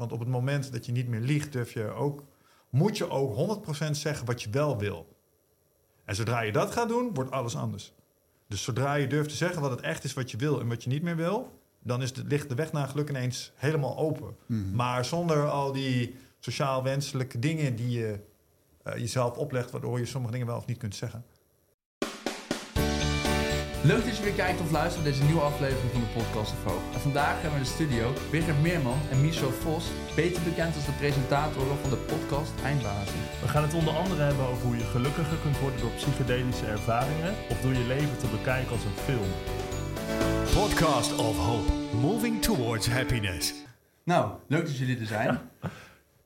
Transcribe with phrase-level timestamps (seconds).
[0.00, 2.24] Want op het moment dat je niet meer liegt, durf je ook,
[2.70, 5.16] moet je ook 100% zeggen wat je wel wil.
[6.04, 7.92] En zodra je dat gaat doen, wordt alles anders.
[8.46, 10.82] Dus zodra je durft te zeggen wat het echt is wat je wil en wat
[10.82, 14.36] je niet meer wil, dan is de, ligt de weg naar geluk ineens helemaal open.
[14.46, 14.74] Mhm.
[14.74, 18.20] Maar zonder al die sociaal wenselijke dingen die je
[18.82, 21.24] eh, jezelf oplegt, waardoor je sommige dingen wel of niet kunt zeggen.
[23.82, 26.64] Leuk dat je weer kijkt of luistert naar deze nieuwe aflevering van de podcast of
[26.72, 26.82] Hoop.
[26.94, 29.84] En vandaag hebben we in de studio Wigert Meerman en Michel Vos,
[30.16, 33.20] beter bekend als de presentatoren van de podcast Eindbazen.
[33.42, 37.34] We gaan het onder andere hebben over hoe je gelukkiger kunt worden door psychedelische ervaringen
[37.50, 39.30] of door je leven te bekijken als een film.
[40.62, 43.54] Podcast of Hope, moving towards happiness.
[44.04, 45.38] Nou, leuk dat jullie er zijn.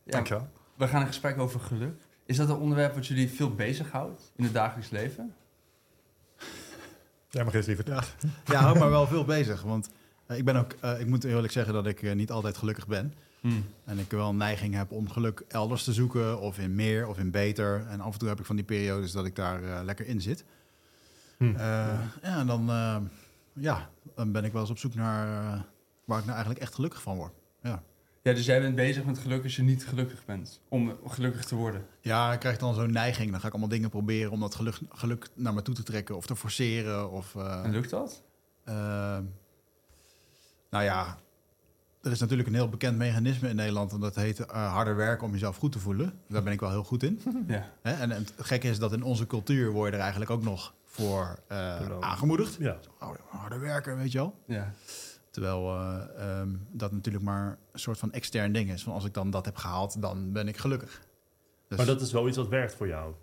[0.06, 0.48] Ja, Dankjewel.
[0.76, 2.00] we gaan een gesprek over geluk.
[2.26, 5.34] Is dat een onderwerp wat jullie veel bezighoudt in het dagelijks leven?
[7.34, 7.88] Jij mag eerst liever.
[7.88, 8.05] Ja,
[8.45, 9.62] ja hou maar wel veel bezig.
[9.62, 9.88] Want
[10.27, 12.87] eh, ik ben ook, eh, ik moet eerlijk zeggen dat ik eh, niet altijd gelukkig
[12.87, 13.15] ben.
[13.84, 17.19] En ik wel een neiging heb om geluk elders te zoeken, of in meer, of
[17.19, 17.87] in beter.
[17.88, 20.45] En af en toe heb ik van die periodes dat ik daar lekker in zit.
[21.37, 21.45] Hm.
[21.45, 22.96] Eh, ja, en dan, eh,
[23.52, 25.60] ja, dan ben ik wel eens op zoek naar eh,
[26.04, 27.32] waar ik nou eigenlijk echt gelukkig van word.
[28.24, 28.32] Ja.
[28.32, 30.60] Dus jij bent bezig met geluk als je niet gelukkig bent.
[30.68, 31.86] Om gelukkig te worden.
[32.00, 33.30] Ja, ik krijg dan zo'n neiging.
[33.30, 36.16] Dan ga ik allemaal dingen proberen om dat geluk, geluk naar me toe te trekken
[36.16, 37.10] of te forceren.
[37.10, 38.22] Of, eh, En lukt dat?
[38.64, 38.74] Eh,
[40.70, 41.18] nou ja,
[42.02, 45.26] er is natuurlijk een heel bekend mechanisme in Nederland en dat heet eh, harder werken
[45.26, 46.18] om jezelf goed te voelen.
[46.28, 47.20] Daar ben ik wel heel goed in.
[47.48, 47.70] Ja.
[47.82, 47.92] Hè?
[47.92, 50.74] En, en het gekke is dat in onze cultuur word je er eigenlijk ook nog
[50.84, 52.56] voor eh, aangemoedigd.
[52.58, 52.76] Ja.
[53.00, 54.34] Oh, harder werken, weet je wel.
[54.46, 54.72] ja.
[55.35, 58.82] Terwijl eh, ehm, dat natuurlijk maar een soort van extern ding is.
[58.82, 61.01] Van als ik dan dat heb gehaald, dan ben ik gelukkig.
[61.68, 63.15] Dus, Maar dat is wel iets wat werkt voor jou.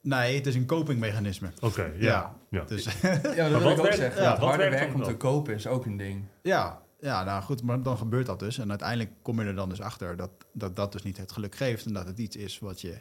[0.00, 1.50] Nee, het is een copingmechanisme.
[1.60, 2.36] Oké, ja.
[2.50, 2.64] ja.
[2.64, 4.22] Dus Ja, dat wil wat ik ook werkt- zeggen.
[4.22, 6.24] ja, werken om dan te kopen is ook een ding.
[6.42, 8.58] Ja, ja, nou goed, maar dan gebeurt dat dus.
[8.58, 11.54] En uiteindelijk kom je er dan dus achter dat dat, dat dus niet het geluk
[11.54, 11.86] geeft.
[11.86, 12.98] En dat het iets is wat je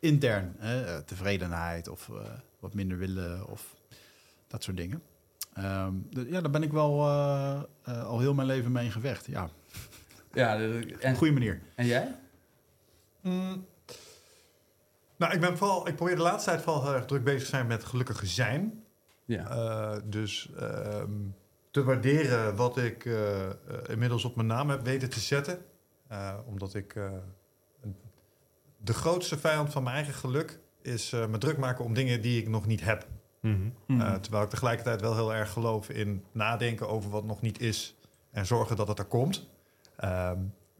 [0.00, 2.16] intern, hè, eh, tevredenheid of eh,
[2.60, 3.76] wat minder willen of
[4.46, 5.02] dat soort dingen.
[5.56, 8.92] Ehm, de- ja, daar ben ik wel eh, eh, al heel mijn leven mee in
[8.92, 9.26] gevecht.
[9.26, 9.48] Ja,
[10.32, 11.60] Ja, en, een goede manier.
[11.74, 12.14] en jij?
[13.22, 13.66] Mm.
[15.16, 17.46] Nou, ik, ben vooral, ik probeer de laatste tijd vooral heel erg druk bezig te
[17.48, 18.84] zijn met gelukkige zijn.
[19.24, 19.48] Ja.
[19.50, 21.10] Eh, dus ehm,
[21.70, 23.08] te waarderen wat ik
[23.88, 25.58] inmiddels op mijn naam heb weten te zetten.
[26.08, 27.10] Eh, omdat ik eh,
[28.76, 32.40] de grootste vijand van mijn eigen geluk is eh, me druk maken om dingen die
[32.40, 33.06] ik nog niet heb.
[33.46, 34.00] Mhm.
[34.00, 37.96] Eh, terwijl ik tegelijkertijd wel heel erg geloof in nadenken over wat nog niet is
[38.30, 39.48] en zorgen dat het er komt.
[39.96, 40.38] Ehm,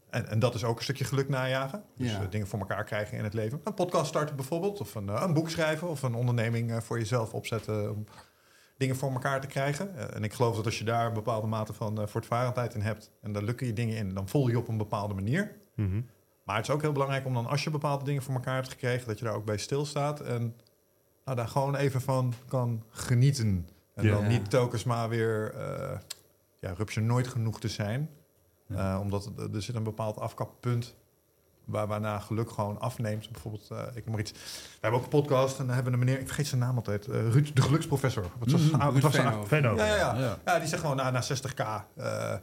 [0.09, 1.83] en, en dat is ook een stukje geluk najagen.
[1.95, 2.21] Dus Ja.
[2.21, 3.61] eh, dingen voor elkaar krijgen in het leven.
[3.63, 7.33] Een podcast starten bijvoorbeeld, of een, eh, een boek schrijven, of een onderneming voor jezelf
[7.33, 8.05] opzetten om
[8.77, 10.13] dingen voor elkaar te krijgen.
[10.13, 13.31] En ik geloof dat als je daar een bepaalde mate van voortvarendheid in hebt en
[13.31, 15.55] daar lukken je dingen in, dan voel je je op een bepaalde manier.
[15.75, 16.01] Mhm.
[16.43, 18.69] Maar het is ook heel belangrijk om dan, als je bepaalde dingen voor elkaar hebt
[18.69, 20.55] gekregen, dat je daar ook bij stilstaat en
[21.27, 23.67] nou, daar gewoon even van kan genieten.
[23.95, 24.13] En Ja.
[24.13, 25.97] dan niet telkens maar weer, eh
[26.59, 28.09] ja, rupsje nooit genoeg te zijn.
[28.67, 28.93] Ja.
[28.93, 30.95] Eh, omdat er- er zit een bepaald afkappunt
[31.65, 33.31] waar, waarna geluk gewoon afneemt.
[33.31, 34.31] Bijvoorbeeld, eh, ik noem maar iets.
[34.31, 34.37] We
[34.81, 37.07] hebben ook een podcast en dan hebben we een meneer, ik vergeet zijn naam altijd,
[37.07, 38.25] eh, Ruud de geluksprofessor.
[38.39, 40.15] Wat was, Mm, ah, was ja, ja, ja.
[40.15, 40.37] Ja.
[40.45, 41.59] Ja, die zegt gewoon na, na 60k
[41.95, 42.35] eh,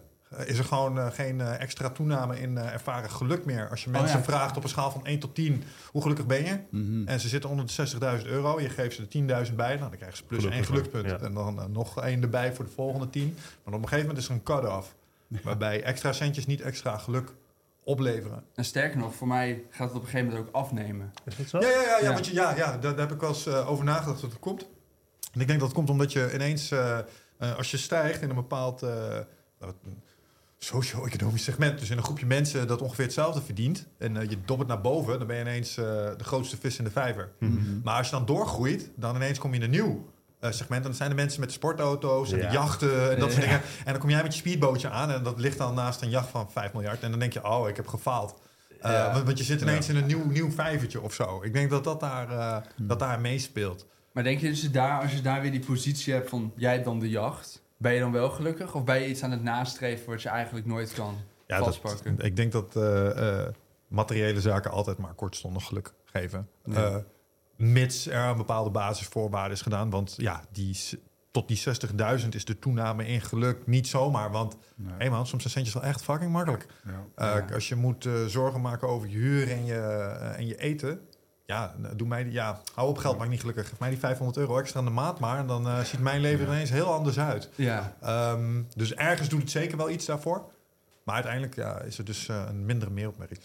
[0.47, 3.69] is er gewoon eh, geen eh, extra toename in eh, ervaren geluk meer.
[3.71, 4.25] Als je Oh, mensen ja.
[4.25, 6.59] vraagt op een schaal van 1 tot 10, hoe gelukkig ben je?
[6.71, 7.09] Mhm.
[7.09, 7.73] En ze zitten onder de
[8.21, 8.61] 60.000 euro.
[8.61, 9.09] Je geeft ze de
[9.49, 9.69] 10.000 bij.
[9.77, 11.21] Nou, dan krijgen ze plus één Gelukkig, gelukpunt.
[11.21, 11.27] ja.
[11.27, 13.37] En dan eh, nog één erbij voor de volgende 10.
[13.65, 14.95] Maar op een gegeven moment is er een cut-off.
[15.43, 17.33] Waarbij extra centjes niet extra geluk
[17.85, 18.45] opleveren.
[18.55, 21.13] En sterker nog, voor mij gaat het op een gegeven moment ook afnemen.
[21.25, 21.59] Is dat zo?
[21.61, 22.13] Ja, ja, ja, ja, Ja.
[22.13, 24.41] Want je, ja, ja daar, daar heb ik wel eens eh, over nagedacht dat het
[24.41, 24.67] komt.
[25.33, 26.99] En ik denk dat het komt omdat je ineens, eh,
[27.39, 29.17] eh, als je stijgt in een bepaald eh,
[29.59, 30.03] een
[30.65, 34.69] socio-economisch segment, dus in een groepje mensen dat ongeveer hetzelfde verdient, en eh, je dobbert
[34.69, 35.85] naar boven, dan ben je ineens eh,
[36.17, 37.31] de grootste vis in de vijver.
[37.39, 37.81] Mhm.
[37.85, 40.83] Maar als je dan doorgroeit, dan ineens kom je in een nieuw eh, segment.
[40.83, 42.47] En dat zijn de mensen met sportauto's en Ja.
[42.47, 43.49] de jachten en dat soort Ja.
[43.51, 43.63] dingen.
[43.85, 46.29] En dan kom jij met je speedbootje aan en dat ligt dan naast een jacht
[46.29, 47.03] van 5 miljard.
[47.03, 48.35] En dan denk je, oh, ik heb gefaald.
[48.83, 49.13] Ja.
[49.13, 51.43] want, want je zit ineens in een nieuw, nieuw vijvertje of zo.
[51.43, 53.87] Ik denk dat dat daar, dat daar meespeelt.
[54.13, 56.85] Maar denk je dus daar, als je daar weer die positie hebt van jij hebt
[56.85, 58.75] dan de jacht, ben je dan wel gelukkig?
[58.75, 61.17] Of ben je iets aan het nastreven wat je eigenlijk nooit kan
[61.47, 62.19] Ja, dat, vastpakken?
[62.19, 63.49] ik denk dat eh, eh,
[63.89, 66.49] materiële zaken altijd maar kortstondig geluk geven.
[66.73, 66.97] Eh,
[67.57, 69.91] mits er een bepaalde basisvoorwaarden is gedaan.
[69.91, 70.79] Want ja, die,
[71.31, 71.63] tot die
[72.21, 74.31] 60.000 is de toename in geluk niet zomaar.
[74.31, 74.95] Want Nee.
[74.99, 76.67] hey man, soms zijn centjes wel echt fucking makkelijk.
[77.17, 77.27] Ja.
[77.39, 77.47] Ja.
[77.55, 79.81] Als je moet zorgen maken over je huur en je,
[80.37, 81.01] en je eten.
[81.47, 83.69] Ja, doe mij die, ja, hou op geld, maakt niet gelukkig.
[83.69, 85.39] Geef mij die 500 euro extra aan de maand maar.
[85.39, 87.51] En dan eh, ziet mijn leven ineens heel anders uit.
[87.55, 90.51] Ja, Ehm, dus ergens doet het zeker wel iets daarvoor.
[91.05, 93.41] Maar uiteindelijk ja, is er dus eh, een mindere meeropmerking,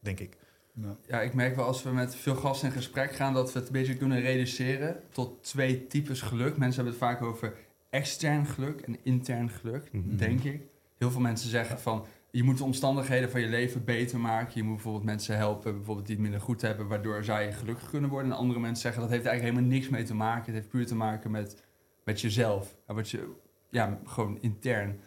[0.00, 0.36] denk ik.
[0.72, 0.96] Ja.
[1.06, 3.66] Ja, ik merk wel als we met veel gasten in gesprek gaan dat we het
[3.68, 6.56] een beetje kunnen reduceren tot twee types geluk.
[6.56, 7.54] Mensen hebben het vaak over
[7.90, 10.16] extern geluk en intern geluk, Mhm.
[10.16, 10.62] denk ik.
[10.98, 14.52] Heel veel mensen zeggen van je moet de omstandigheden van je leven beter maken.
[14.54, 18.10] Je moet bijvoorbeeld mensen helpen, bijvoorbeeld die het minder goed hebben, waardoor zij gelukkig kunnen
[18.10, 18.30] worden.
[18.32, 20.44] En andere mensen zeggen dat heeft eigenlijk helemaal niks mee te maken.
[20.44, 21.62] Het heeft puur te maken met,
[22.04, 22.76] met jezelf.
[22.86, 23.32] En wat je,
[23.70, 25.00] ja, gewoon intern.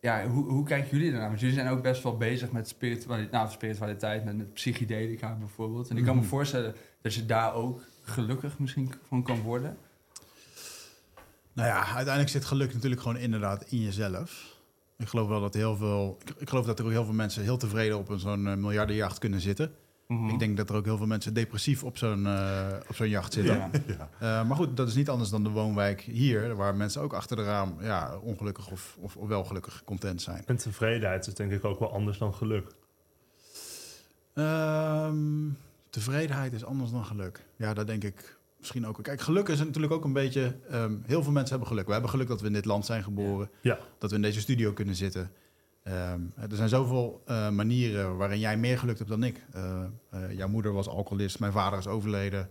[0.00, 1.28] Ja, hoe, hoe kijken jullie daarnaar?
[1.28, 5.88] Want jullie zijn ook best wel bezig met spiritualiteit, nou, spiritualiteit met, met psychedelica bijvoorbeeld.
[5.90, 6.30] En ik kan me Mhm.
[6.30, 9.76] voorstellen dat je daar ook gelukkig misschien van kan worden.
[11.52, 14.53] Nou ja, uiteindelijk zit geluk natuurlijk gewoon inderdaad in jezelf.
[14.96, 16.18] Ik geloof wel dat heel veel.
[16.20, 18.54] Ik, ik geloof dat er ook heel veel mensen heel tevreden op een zo'n eh,
[18.54, 19.74] miljardenjacht kunnen zitten.
[20.08, 20.28] Mhm.
[20.28, 23.32] Ik denk dat er ook heel veel mensen depressief op zo'n eh, op zo'n jacht
[23.32, 23.56] zitten.
[23.86, 24.08] Ja.
[24.18, 27.36] Eh, maar goed, dat is niet anders dan de woonwijk hier, waar mensen ook achter
[27.36, 30.42] de raam ja, ongelukkig of, of, of wel gelukkig content zijn.
[30.46, 32.74] En tevredenheid is denk ik ook wel anders dan geluk.
[34.34, 35.50] Ehm,
[35.90, 37.46] tevredenheid is anders dan geluk.
[37.56, 39.02] Ja, dat denk ik misschien ook.
[39.02, 40.56] Kijk, geluk is natuurlijk ook een beetje.
[40.70, 41.86] ehm, heel veel mensen hebben geluk.
[41.86, 43.50] We hebben geluk dat we in dit land zijn geboren.
[43.60, 43.78] Ja.
[43.98, 45.30] Dat we in deze studio kunnen zitten.
[45.82, 46.20] Ehm,
[46.50, 49.44] er zijn zoveel eh, manieren waarin jij meer geluk hebt dan ik.
[49.52, 52.48] Eh, eh, jouw moeder was alcoholist, mijn vader is overleden.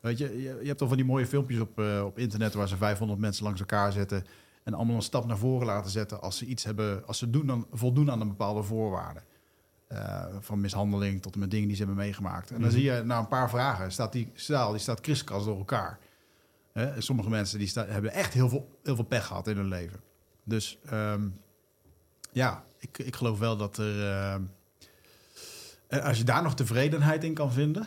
[0.00, 2.76] Weet je, je, je hebt al van die mooie filmpjes op, op internet waar ze
[2.76, 4.24] 500 mensen langs elkaar zetten.
[4.62, 7.46] En allemaal een stap naar voren laten zetten als ze iets hebben, als ze doen
[7.46, 9.22] dan, voldoen aan een bepaalde voorwaarden.
[9.86, 12.48] Eh, van mishandeling tot en met dingen die ze hebben meegemaakt.
[12.50, 12.72] En dan Mhm.
[12.78, 15.98] zie je na een paar vragen, staat die zaal die staat kriskras door elkaar.
[16.72, 19.68] Hè, en sommige mensen die hebben echt heel veel, heel veel pech gehad in hun
[19.68, 20.00] leven.
[20.44, 21.28] Dus ehm,
[22.32, 24.08] ja, ik, ik geloof wel dat er...
[24.10, 24.42] ehm,
[25.88, 27.86] eh, als je daar nog tevredenheid in kan vinden...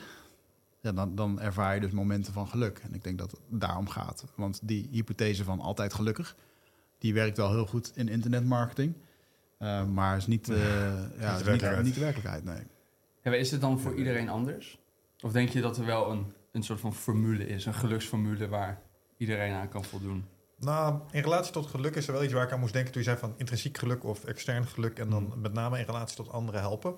[0.81, 2.80] Ja, dan, dan ervaar je dus momenten van geluk.
[2.80, 4.24] En ik denk dat het daarom gaat.
[4.36, 6.36] Want die hypothese van altijd gelukkig...
[6.98, 8.94] die werkt wel heel goed in internetmarketing...
[9.59, 10.57] Eh, maar is niet, eh,
[11.19, 11.44] ja, is
[11.83, 12.63] niet, de werkelijkheid, nee.
[13.23, 14.79] Ja, is het dan voor iedereen anders?
[15.21, 18.81] Of denk je dat er wel een, een soort van formule is, een geluksformule waar
[19.17, 20.25] iedereen aan kan voldoen?
[20.59, 23.01] Nou, in relatie tot geluk is er wel iets waar ik aan moest denken toen
[23.01, 25.00] je zei van intrinsiek geluk of extern geluk.
[25.00, 25.41] En dan Hmm.
[25.41, 26.95] met name in relatie tot anderen helpen.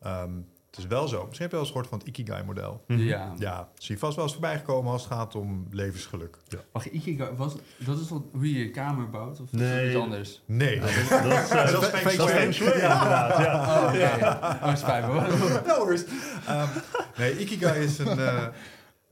[0.00, 0.40] Ehm,
[0.70, 1.16] het is wel zo.
[1.26, 2.84] Misschien heb je wel eens gehoord van het Ikigai-model.
[2.86, 3.00] Mhm.
[3.00, 3.32] Ja.
[3.38, 6.38] Ja, zie je vast wel eens voorbij gekomen als het gaat om levensgeluk.
[6.72, 9.40] Wacht, Ikigai, was, dat is wat, hoe je je kamer bouwt?
[9.40, 9.76] Of is Nee.
[9.84, 10.42] dat iets anders?
[10.46, 10.80] Nee.
[10.80, 13.38] Dat is, eh, Dat is feng dat is feng shui, inderdaad.
[13.38, 13.78] Ja.
[13.82, 13.98] Oh, oké.
[13.98, 14.58] ja.
[14.62, 15.62] Oh, spijt me hoor.
[15.66, 16.04] No worries.
[16.46, 16.68] Ehm,
[17.16, 18.46] nee, Ikigai is, een, eh,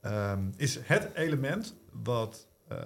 [0.01, 2.77] ehm, is het element wat eh,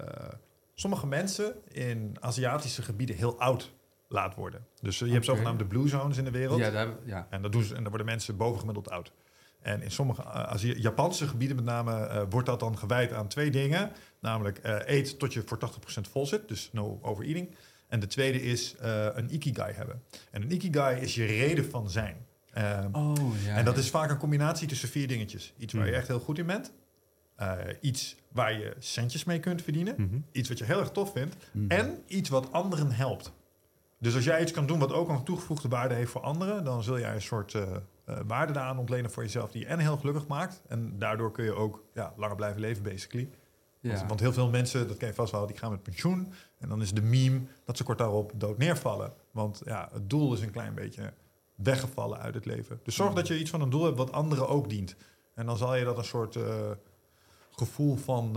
[0.74, 3.72] sommige mensen in Aziatische gebieden heel oud
[4.14, 4.66] laat worden.
[4.80, 6.58] Dus eh, je hebt zogenaamde blue zones in de wereld.
[6.58, 7.26] Ja, daar, ja.
[7.30, 9.12] En, dat doen ze, en daar worden mensen bovengemiddeld oud.
[9.62, 13.28] En in sommige uh, Azië- Japanse gebieden met name eh, wordt dat dan gewijd aan
[13.28, 13.90] twee dingen.
[14.20, 15.58] Namelijk eh, eet tot je voor
[15.98, 17.54] 80% vol zit, dus no overeating.
[17.88, 20.02] En de tweede is eh, een ikigai hebben.
[20.30, 22.16] En een ikigai is je reden van zijn.
[22.52, 23.14] Ehm, Oh,
[23.44, 23.56] ja.
[23.56, 23.80] en dat ja.
[23.80, 25.54] is vaak een combinatie tussen vier dingetjes.
[25.58, 25.98] Iets waar je Hmm.
[25.98, 26.72] echt heel goed in bent.
[27.36, 29.94] eh, iets waar je centjes mee kunt verdienen.
[29.98, 30.18] Mhm.
[30.32, 31.36] Iets wat je heel erg tof vindt.
[31.52, 31.70] Mhm.
[31.70, 33.32] En iets wat anderen helpt.
[34.04, 36.82] Dus als jij iets kan doen wat ook een toegevoegde waarde heeft voor anderen, dan
[36.82, 37.62] zul jij een soort eh,
[38.04, 40.62] eh, waarde daaraan ontlenen voor jezelf die je en heel gelukkig maakt.
[40.68, 43.30] En daardoor kun je ook ja, langer blijven leven, basically.
[43.80, 44.06] Want, Ja.
[44.06, 46.32] want heel veel mensen, dat ken je vast wel, die gaan met pensioen.
[46.58, 49.12] En dan is de meme dat ze kort daarop dood neervallen.
[49.30, 51.12] Want ja, het doel is een klein beetje
[51.54, 52.80] weggevallen uit het leven.
[52.82, 54.96] Dus zorg dat je iets van een doel hebt wat anderen ook dient.
[55.34, 56.70] En dan zal je dat een soort eh,
[57.50, 58.36] gevoel van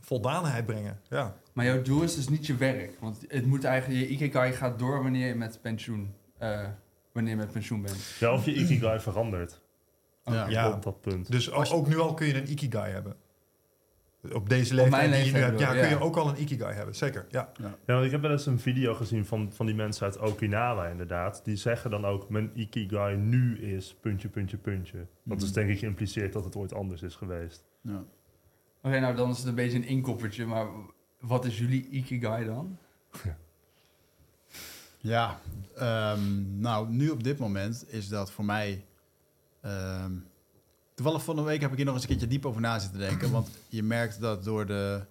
[0.00, 1.00] voldaanheid brengen.
[1.08, 1.36] Ja.
[1.52, 2.96] Maar jouw doel is dus niet je werk.
[3.00, 6.66] Want het moet eigenlijk, je Ikigai gaat door wanneer je met pensioen, eh,
[7.12, 8.16] wanneer je met pensioen bent.
[8.20, 9.60] Ja, of je ikigai verandert
[10.24, 10.48] Ja.
[10.48, 10.72] Ja.
[10.72, 11.30] op dat punt.
[11.32, 13.16] Dus Als je- ook nu al kun je een ikigai hebben.
[14.32, 16.00] Op deze Op leeftijd mijn die je nu leeftijd hebt, ja, kun je ja.
[16.00, 16.94] ook al een ikigai hebben.
[16.94, 17.52] Zeker, ja.
[17.60, 20.86] Ja, want ik heb wel eens een video gezien van, van die mensen uit Okinawa
[20.86, 21.44] inderdaad.
[21.44, 25.06] Die zeggen dan ook, mijn ikigai nu is puntje, puntje, puntje.
[25.24, 25.54] Dat is Mhm.
[25.54, 27.64] denk ik geïmpliceerd dat het ooit anders is geweest.
[27.80, 28.04] Ja.
[28.82, 30.66] Oké, nou dan is het een beetje een inkoppertje, maar
[31.22, 32.78] wat is jullie Ikigai dan?
[34.98, 35.40] Ja,
[35.76, 38.84] ehm, nou, nu op dit moment is dat voor mij.
[39.60, 40.12] ehm,
[40.94, 42.98] toevallig van de week heb ik hier nog eens een keertje diep over na zitten
[42.98, 43.30] denken.
[43.30, 45.04] Want je merkt dat door de.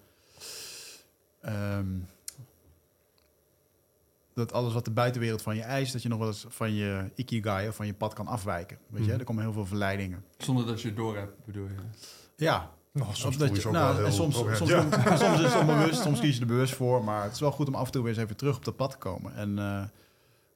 [1.42, 1.88] ehm,
[4.34, 7.12] dat alles wat de buitenwereld van je eist, dat je nog wel eens van je
[7.16, 8.78] ikigai of van je pad kan afwijken.
[8.88, 9.20] Weet je, Mhm.
[9.20, 10.24] er komen heel veel verleidingen.
[10.38, 11.76] Zonder dat je het door hebt, bedoel je?
[12.36, 15.16] Ja, Nou, soms dat je nou, en soms, soms, Ja.
[15.18, 17.04] soms is het onbewust, soms kies je er bewust voor.
[17.04, 18.76] Maar het is wel goed om af en toe weer eens even terug op dat
[18.76, 19.36] pad te komen.
[19.36, 19.84] En eh,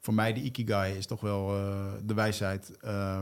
[0.02, 3.22] voor mij, de Ikigai, is toch wel eh, de wijsheid eh,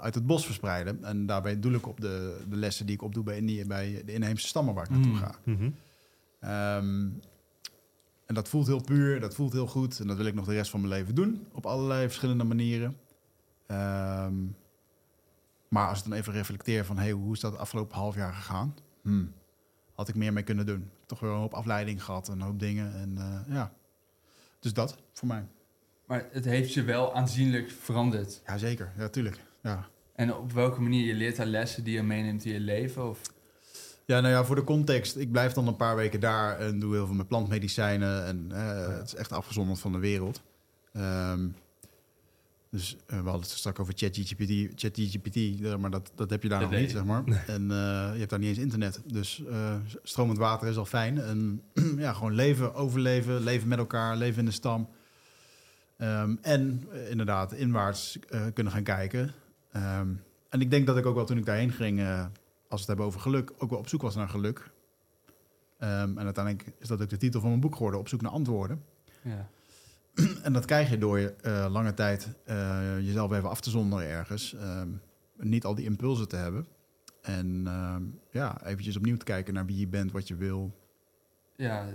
[0.00, 1.04] uit het bos verspreiden.
[1.04, 4.46] En daarbij doe ik op de, de lessen die ik opdoe bij, bij de inheemse
[4.46, 5.16] stammen waar ik naartoe Mm.
[5.18, 5.34] ga.
[5.44, 5.70] Mhm.
[6.40, 7.08] Ehm,
[8.26, 10.00] En dat voelt heel puur, dat voelt heel goed.
[10.00, 11.46] En dat wil ik nog de rest van mijn leven doen.
[11.52, 12.96] Op allerlei verschillende manieren.
[13.66, 14.34] Ehm,
[15.72, 16.98] maar als ik dan even reflecteer van...
[16.98, 18.74] Hey, hoe is dat afgelopen half jaar gegaan?
[19.02, 19.32] Hmm,
[19.94, 20.90] had ik meer mee kunnen doen.
[21.06, 22.94] Toch weer een hoop afleiding gehad, een hoop dingen.
[22.94, 23.72] En eh, ja,
[24.60, 25.46] dus dat voor mij.
[26.06, 28.42] Maar het heeft je wel aanzienlijk veranderd.
[28.46, 28.92] Ja, zeker.
[28.98, 29.40] Ja, tuurlijk.
[29.62, 29.88] Ja.
[30.14, 33.08] En op welke manier je leert daar lessen die je meeneemt in je leven?
[33.08, 33.20] Of...
[34.04, 35.16] Ja, nou ja, voor de context.
[35.16, 38.24] Ik blijf dan een paar weken daar en doe heel veel met plantmedicijnen.
[38.24, 40.42] En eh, het is echt afgezonderd van de wereld.
[40.92, 41.48] Ehm,
[42.72, 46.60] dus eh, we hadden het straks over ChatGPT, ChatGPT maar dat, dat heb je daar
[46.60, 47.24] Dat nog niet, zeg maar.
[47.46, 49.00] En eh, je hebt daar niet eens internet.
[49.06, 51.18] Dus eh, stromend water is al fijn.
[51.20, 51.62] En
[51.96, 54.88] ja, gewoon leven, overleven, leven met elkaar, leven in de stam.
[56.02, 59.34] Ehm, en inderdaad, inwaarts eh, kunnen gaan kijken.
[59.72, 60.08] Ehm,
[60.48, 62.26] en ik denk dat ik ook wel toen ik daarheen ging, eh, als
[62.68, 64.70] we het hebben over geluk, ook wel op zoek was naar geluk.
[65.78, 68.30] Ehm, en uiteindelijk is dat ook de titel van mijn boek geworden, Op zoek naar
[68.30, 68.82] antwoorden.
[69.22, 69.48] Ja.
[70.42, 74.06] En dat krijg je door je eh, lange tijd eh, jezelf even af te zonderen
[74.08, 74.54] ergens.
[74.54, 74.88] Ehm,
[75.36, 76.66] niet al die impulsen te hebben.
[77.22, 80.74] En ehm, ja, eventjes opnieuw te kijken naar wie je bent, wat je wil.
[81.56, 81.86] ja,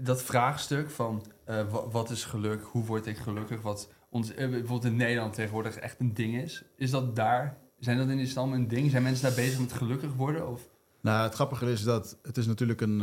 [0.00, 4.84] dat vraagstuk van eh, wa- wat is geluk, hoe word ik gelukkig, wat ons, bijvoorbeeld
[4.84, 6.64] in Nederland tegenwoordig echt een ding is.
[6.76, 8.90] Is dat daar, zijn dat in die stam een ding?
[8.90, 10.48] Zijn mensen daar bezig met gelukkig worden?
[10.48, 10.68] Of?
[11.00, 13.00] Nou, het grappige is dat het is natuurlijk een,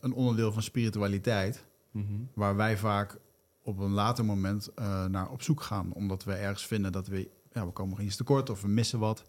[0.00, 1.64] een onderdeel van spiritualiteit.
[2.34, 3.18] waar wij vaak
[3.62, 5.92] op een later moment eh, naar op zoek gaan.
[5.92, 9.24] Omdat we ergens vinden dat we, ja, we komen iets tekort of we missen wat.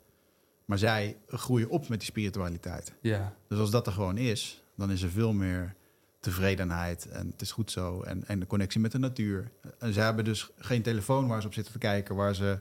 [0.65, 2.93] Maar zij groeien op met die spiritualiteit.
[3.01, 5.75] Ja, Dus als dat er gewoon is, dan is er veel meer
[6.19, 8.01] tevredenheid en het is goed zo.
[8.01, 9.51] En, en de connectie met de natuur.
[9.79, 12.59] En ze hebben dus geen telefoon waar ze op zitten te kijken, waar ze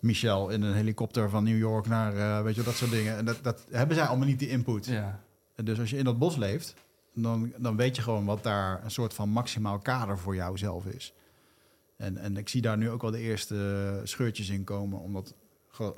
[0.00, 3.16] Michel in een helikopter van New York naar, eh, weet je, dat soort dingen.
[3.16, 4.86] En dat, dat hebben zij allemaal niet die input.
[4.86, 5.20] ja,
[5.54, 6.74] En Dus als je in dat bos leeft,
[7.14, 10.86] dan, dan weet je gewoon wat daar een soort van maximaal kader voor jou zelf
[10.86, 11.14] is.
[11.96, 15.34] En, en ik zie daar nu ook wel de eerste scheurtjes in komen, omdat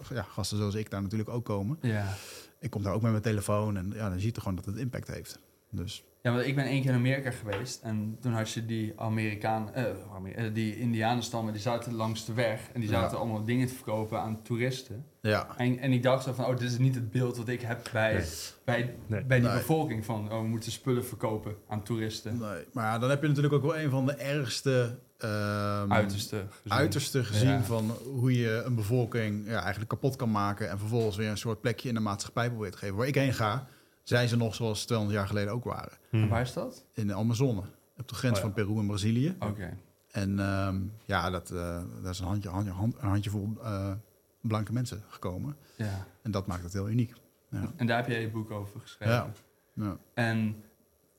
[0.09, 1.79] ja, gasten zoals ik daar natuurlijk ook komen.
[1.81, 2.15] ja.
[2.59, 4.67] Ik kom daar ook met mijn telefoon en ja, dan zie je toch gewoon dat
[4.67, 5.39] het impact heeft.
[5.71, 8.93] Dus Ja, want ik ben één keer in Amerika geweest en toen had je die
[8.97, 13.01] Amerikaan, eh, Amer- eh, die Indianenstammen, die zaten langs de weg en die Ja.
[13.01, 15.05] zaten allemaal dingen te verkopen aan toeristen.
[15.21, 17.61] ja, En, en ik dacht zo van, oh, dit is niet het beeld wat ik
[17.61, 18.25] heb bij, Nee.
[18.65, 19.25] bij, Nee.
[19.25, 19.57] bij die Nee.
[19.57, 22.39] bevolking van, oh, we moeten spullen verkopen aan toeristen.
[22.39, 22.65] nee.
[22.73, 26.37] maar ja, dan heb je natuurlijk ook wel een van de ergste ehm, Uiterste.
[26.51, 26.73] gezien.
[26.79, 27.63] uiterste gezien Ja.
[27.63, 31.61] van hoe je een bevolking ja, eigenlijk kapot kan maken en vervolgens weer een soort
[31.61, 32.97] plekje in de maatschappij probeert te geven.
[32.97, 33.67] Waar ik heen ga,
[34.03, 35.99] zijn ze nog zoals 200 jaar geleden ook waren.
[36.11, 36.85] En waar is dat?
[36.93, 37.63] In de Amazone,
[37.97, 38.51] op de grens Oh ja.
[38.51, 39.37] van Peru en Brazilië.
[39.39, 39.77] Oké.
[40.11, 43.93] En ehm, ja, dat, eh daar is een, handje, handje, hand, een handjevol eh
[44.41, 45.57] blanke mensen gekomen.
[45.77, 46.07] Ja.
[46.23, 47.13] En dat maakt het heel uniek.
[47.51, 47.73] Ja.
[47.77, 49.15] En daar heb jij je boek over geschreven.
[49.15, 49.31] Ja.
[49.75, 49.97] Ja.
[50.15, 50.65] En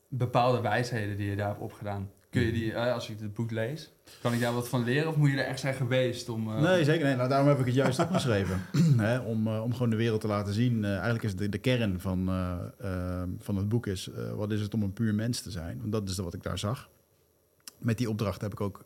[0.08, 2.10] bepaalde wijsheden die je daar hebt opgedaan.
[2.34, 5.10] Kun je die, eh, als ik het boek lees, kan ik daar wat van leren?
[5.10, 6.48] Of moet je er echt zijn geweest om...
[6.56, 7.16] eh, Nee, zeker nee.
[7.16, 8.62] Nou, daarom heb ik het juist opgeschreven.
[8.98, 10.86] Hè, om, eh, om gewoon de wereld te laten zien.
[10.86, 12.26] Eigenlijk is de, de kern van,
[13.40, 14.10] van het boek is...
[14.36, 15.80] wat is het om een puur mens te zijn?
[15.80, 16.90] Want dat is wat ik daar zag.
[17.78, 18.86] Met die opdracht heb ik ook...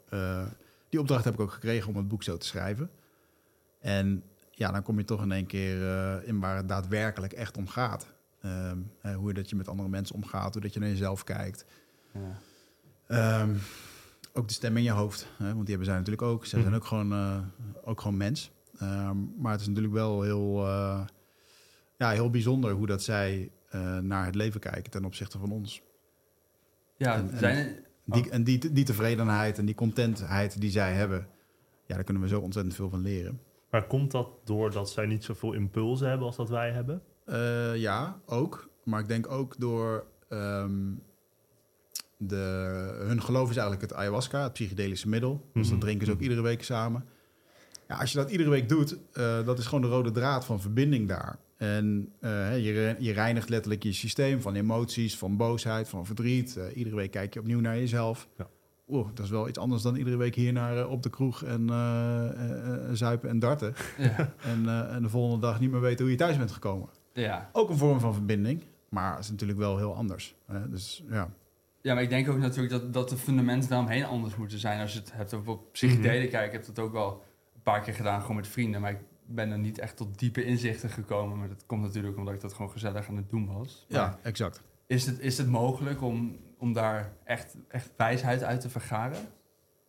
[0.90, 2.90] die opdracht heb ik ook gekregen om het boek zo te schrijven.
[3.80, 5.78] En ja, dan kom je toch in één keer
[6.24, 8.08] in waar het daadwerkelijk echt om gaat.
[8.42, 11.66] Ehm, hè, hoe dat je met andere mensen omgaat, hoe dat je naar jezelf kijkt.
[12.14, 12.40] Ja.
[13.08, 13.56] Ehm,
[14.34, 16.46] ook de stem in je hoofd, hè, want die hebben zij natuurlijk ook.
[16.46, 16.82] Zij zijn Mhm.
[16.82, 17.40] ook gewoon, eh,
[17.84, 18.52] ook gewoon mens.
[18.80, 21.06] Ehm, maar het is natuurlijk wel heel, eh,
[21.98, 25.82] ja, heel bijzonder hoe dat zij eh, naar het leven kijken ten opzichte van ons.
[26.98, 31.28] Ja, En- en- zijn, Die, En die, die tevredenheid en die contentheid die zij hebben,
[31.86, 33.42] ja, daar kunnen we zo ontzettend veel van leren.
[33.72, 37.02] Maar komt dat doordat zij niet zoveel impulsen hebben als dat wij hebben?
[37.80, 38.70] Ja, ook.
[38.84, 40.94] Maar ik denk ook door ehm,
[42.18, 42.36] de,
[43.08, 45.50] hun geloof is eigenlijk het ayahuasca, het psychedelische middel.
[45.54, 45.80] Dus dat Mhm.
[45.86, 47.06] drinken ze ook iedere week samen.
[47.88, 50.62] Ja, als je dat iedere week doet, eh, dat is gewoon de rode draad van
[50.62, 51.38] verbinding daar.
[51.58, 56.58] En eh, je, je reinigt letterlijk je systeem van emoties, van boosheid, van verdriet.
[56.58, 58.28] Eh, iedere week kijk je opnieuw naar jezelf.
[58.38, 58.48] Ja.
[58.88, 61.68] Oeh, dat is wel iets anders dan iedere week hier naar op de kroeg en
[62.94, 63.74] zuipen en darten.
[63.98, 66.90] ja, En, en de volgende dag niet meer weten hoe je thuis bent gekomen.
[67.14, 67.50] ja.
[67.54, 70.36] Ook een vorm van verbinding, maar het is natuurlijk wel heel anders.
[70.70, 71.30] Dus ja,
[71.82, 74.82] ja, maar ik denk ook natuurlijk dat, dat de fundamenten daaromheen anders moeten zijn.
[74.82, 76.30] Als je het hebt over psychedelen Mhm.
[76.30, 77.24] kijken, ik heb dat ook wel
[77.56, 78.82] een paar keer gedaan, gewoon met vrienden.
[78.82, 81.38] Maar ik ben er niet echt tot diepe inzichten gekomen.
[81.38, 83.86] Maar dat komt natuurlijk omdat ik dat gewoon gezellig aan het doen was.
[83.90, 84.62] Maar ja exact.
[84.88, 89.20] Is het, is het mogelijk om, om daar echt, echt wijsheid uit te vergaren?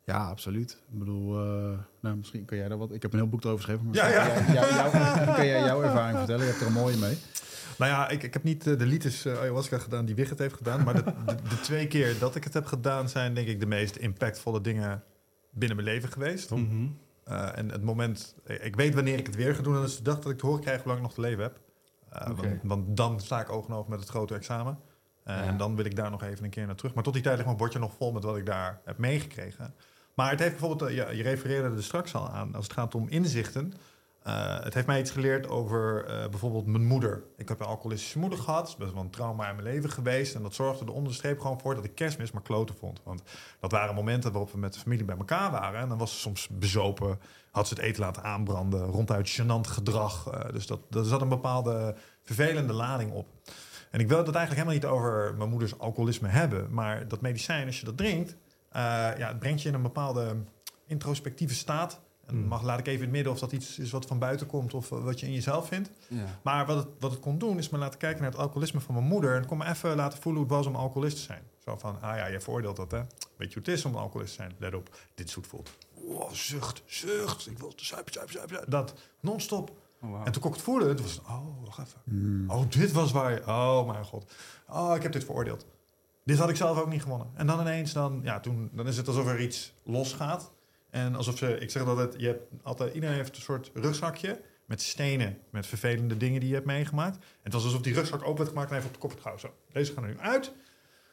[0.05, 0.71] Ja, absoluut.
[0.93, 2.93] Ik bedoel, eh, nou, misschien kan jij daar wat...
[2.93, 3.87] Ik heb een heel boek erover geschreven.
[3.87, 4.29] Maar Ja, ja.
[4.35, 6.45] Kan, jij, jou- jou- kan jij jouw ervaring vertellen?
[6.45, 7.17] Je hebt er een mooie mee.
[7.79, 10.55] Nou ja, ik, ik heb niet eh, de liters eh, ayahuasca gedaan die Wigert heeft
[10.55, 10.85] gedaan.
[10.85, 13.09] Maar de, de, de twee keer dat ik het heb gedaan...
[13.09, 15.05] zijn denk ik de meest impactvolle dingen
[15.51, 16.51] binnen mijn leven geweest.
[16.51, 16.87] Mhm.
[17.25, 18.37] Eh, en het moment...
[18.45, 19.75] Ik weet wanneer ik het weer ga doen.
[19.75, 21.21] En dat is de dag dat ik te horen krijg hoe lang ik nog te
[21.21, 21.61] leven heb.
[22.37, 24.79] Want, want dan sta ik oog oog met het grote examen.
[25.25, 25.43] Ja.
[25.43, 26.95] En dan wil ik daar nog even een keer naar terug.
[26.95, 29.75] Maar tot die tijd ligt mijn bordje nog vol met wat ik daar heb meegekregen.
[30.15, 30.91] Maar het heeft bijvoorbeeld...
[30.91, 32.55] ja, je refereerde er straks al aan.
[32.55, 33.73] Als het gaat om inzichten...
[34.29, 37.23] Eh, het heeft mij iets geleerd over eh, bijvoorbeeld mijn moeder.
[37.37, 38.61] Ik heb een alcoholistische moeder gehad.
[38.61, 40.35] Dat is best wel een trauma in mijn leven geweest.
[40.35, 43.01] En dat zorgde er de streep gewoon voor dat ik kerstmis maar kloten vond.
[43.05, 43.23] Want
[43.61, 45.81] dat waren momenten waarop we met de familie bij elkaar waren.
[45.81, 47.19] En dan was ze soms bezopen.
[47.51, 48.85] Had ze het eten laten aanbranden.
[48.85, 50.31] Ronduit gênant gedrag.
[50.31, 53.27] Eh, dus dat, dat zat een bepaalde vervelende lading op.
[53.91, 56.73] En ik wil het eigenlijk helemaal niet over mijn moeders alcoholisme hebben.
[56.75, 58.37] Maar dat medicijn, als je dat drinkt...
[58.73, 60.37] ja, het brengt je in een bepaalde
[60.87, 62.01] introspectieve staat...
[62.29, 62.47] En Hmm.
[62.47, 64.75] mag, laat ik even in het midden of dat iets is wat van buiten komt
[64.75, 65.91] of eh, wat je in jezelf vindt.
[66.09, 66.25] Ja.
[66.43, 68.95] Maar wat het, wat het kon doen, is me laten kijken naar het alcoholisme van
[68.95, 69.31] mijn moeder.
[69.33, 71.43] En het kon me even laten voelen hoe het was om alcoholist te zijn.
[71.65, 72.99] Zo van, ah ja, je veroordeelt dat, hè.
[73.37, 74.55] Weet je hoe het is om alcoholist te zijn?
[74.59, 75.71] Let op, dit zoet voelt.
[75.95, 77.47] Wow, zucht, zucht.
[77.47, 78.55] Ik wil zuipen, zuipen, zuipen.
[78.55, 78.71] zuipen.
[78.71, 79.71] Dat, non-stop.
[80.03, 80.21] Oh.
[80.25, 82.45] En toen kon ik het voelen, toen was het, oh, wacht even.
[82.49, 84.33] Oh, dit was waar je, oh mijn god.
[84.69, 85.67] Oh, ik heb dit veroordeeld.
[86.25, 87.31] Dit had ik zelf ook niet gewonnen.
[87.35, 90.53] En dan ineens, dan, ja, toen, dan is het alsof er iets losgaat.
[90.91, 94.41] En alsof ze, ik zeg dat het, je hebt altijd, iedereen heeft een soort rugzakje
[94.65, 97.17] met stenen, met vervelende dingen die je hebt meegemaakt.
[97.17, 99.23] En het was alsof die rugzak open werd gemaakt en even op de kop werd
[99.23, 99.51] gehouden.
[99.51, 100.53] Zo, deze gaan er nu uit.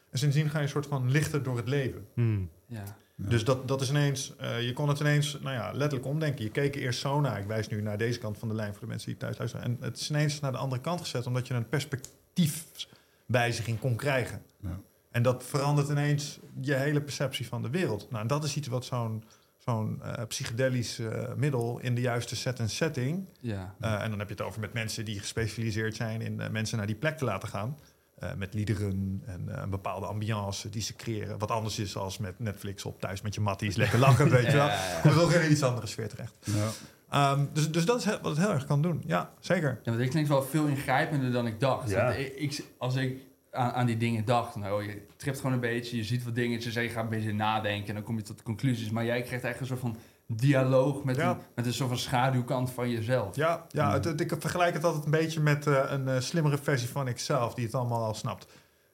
[0.09, 2.07] En sindsdien ga je een soort van lichter door het leven.
[2.13, 2.49] Hmm.
[2.65, 2.83] Ja.
[3.17, 6.43] Dus dat, dat is ineens, eh, je kon het ineens, nou ja, letterlijk omdenken.
[6.43, 7.39] Je keek er eerst zo naar.
[7.39, 9.65] Ik wijs nu naar deze kant van de lijn voor de mensen die thuis luisteren.
[9.65, 14.41] En het is ineens naar de andere kant gezet, omdat je een perspectiefwijziging kon krijgen.
[14.59, 14.79] Ja.
[15.11, 18.07] En dat verandert ineens je hele perceptie van de wereld.
[18.09, 19.23] Nou, en dat is iets wat zo'n
[19.65, 23.25] zo'n eh, psychedelisch eh, middel in de juiste set en setting.
[23.39, 23.75] Ja.
[23.79, 26.87] eh, en dan heb je het over met mensen die gespecialiseerd zijn in mensen naar
[26.87, 27.77] die plek te laten gaan.
[28.15, 31.37] Eh, met liederen en een bepaalde ambiance die ze creëren.
[31.39, 34.51] Wat anders is als met Netflix op thuis met je matties lekker lachen, weet je
[34.51, 34.65] wel.
[34.67, 34.99] Ja, ja, ja.
[35.01, 36.35] Kom je wel in een iets andere sfeer terecht.
[36.43, 36.69] Ja.
[37.09, 39.03] Ehm, dus, dus dat is wat het heel erg kan doen.
[39.05, 39.69] Ja, zeker.
[39.69, 41.89] Ja, want dit klinkt wel veel ingrijpender dan ik dacht.
[41.89, 42.11] Ja.
[42.11, 43.19] Ik, ik- als ik
[43.55, 46.75] aan, aan die dingen dacht, nou, je tript gewoon een beetje, je ziet wat dingetjes
[46.75, 48.89] en je gaat een beetje nadenken en dan kom je tot conclusies.
[48.89, 51.29] Maar jij krijgt echt een soort van dialoog met, Ja.
[51.29, 53.35] een, met een soort van schaduwkant van jezelf.
[53.35, 53.93] Ja, ja Mm.
[53.93, 57.07] het, het- ik vergelijk het altijd een beetje met eh, een eh, slimmere versie van
[57.07, 58.47] ikzelf, die het allemaal al snapt.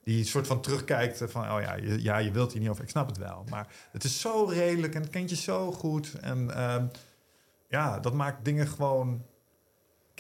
[0.04, 2.84] Die een soort van terugkijkt van, oh ja, je, ja, je wilt hier niet over,
[2.84, 3.44] ik snap het wel.
[3.50, 6.14] Maar het is zo redelijk en het kent je zo goed.
[6.22, 6.86] En ehm,
[7.68, 9.26] ja, dat maakt dingen gewoon...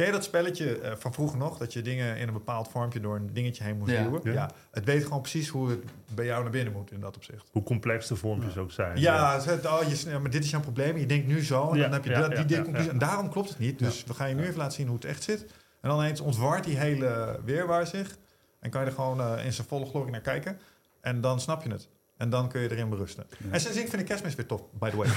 [0.01, 1.57] Ken je dat spelletje eh, van vroeger nog?
[1.57, 4.03] Dat je dingen in een bepaald vormpje door een dingetje heen moest Ja.
[4.03, 4.21] duwen?
[4.23, 4.31] Ja.
[4.33, 4.49] Ja.
[4.71, 5.79] Het weet gewoon precies hoe het
[6.15, 7.49] bij jou naar binnen moet in dat opzicht.
[7.51, 8.99] Hoe complex de vormpjes ook zijn.
[8.99, 10.97] Ja, zegt, oh, je, ja, maar dit is jouw probleem.
[10.97, 12.85] Je denkt nu zo en Ja, dan heb je ja, dat, die ja, deconclusie.
[12.85, 12.91] ja.
[12.91, 13.79] En daarom klopt het niet.
[13.79, 15.41] Dus we gaan je nu even laten zien hoe het echt zit.
[15.81, 18.17] En dan eens ontwart die hele weerwaar zich.
[18.59, 20.59] En kan je er gewoon eh, in zijn volle glorie naar kijken.
[21.01, 21.87] En dan snap je het.
[22.21, 23.25] En dan kun je erin berusten.
[23.49, 25.07] En sindsdien vind ik kerstmis weer tof, by the way.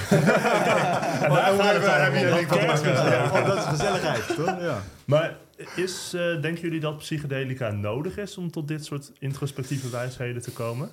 [2.93, 3.43] Ja.
[3.45, 4.59] Dat is gezelligheid, toch?
[4.59, 4.81] Ja.
[5.05, 5.37] Maar
[5.75, 10.51] is, eh, denken jullie dat psychedelica nodig is om tot dit soort introspectieve wijsheden te
[10.51, 10.91] komen?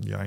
[0.00, 0.26] Ja,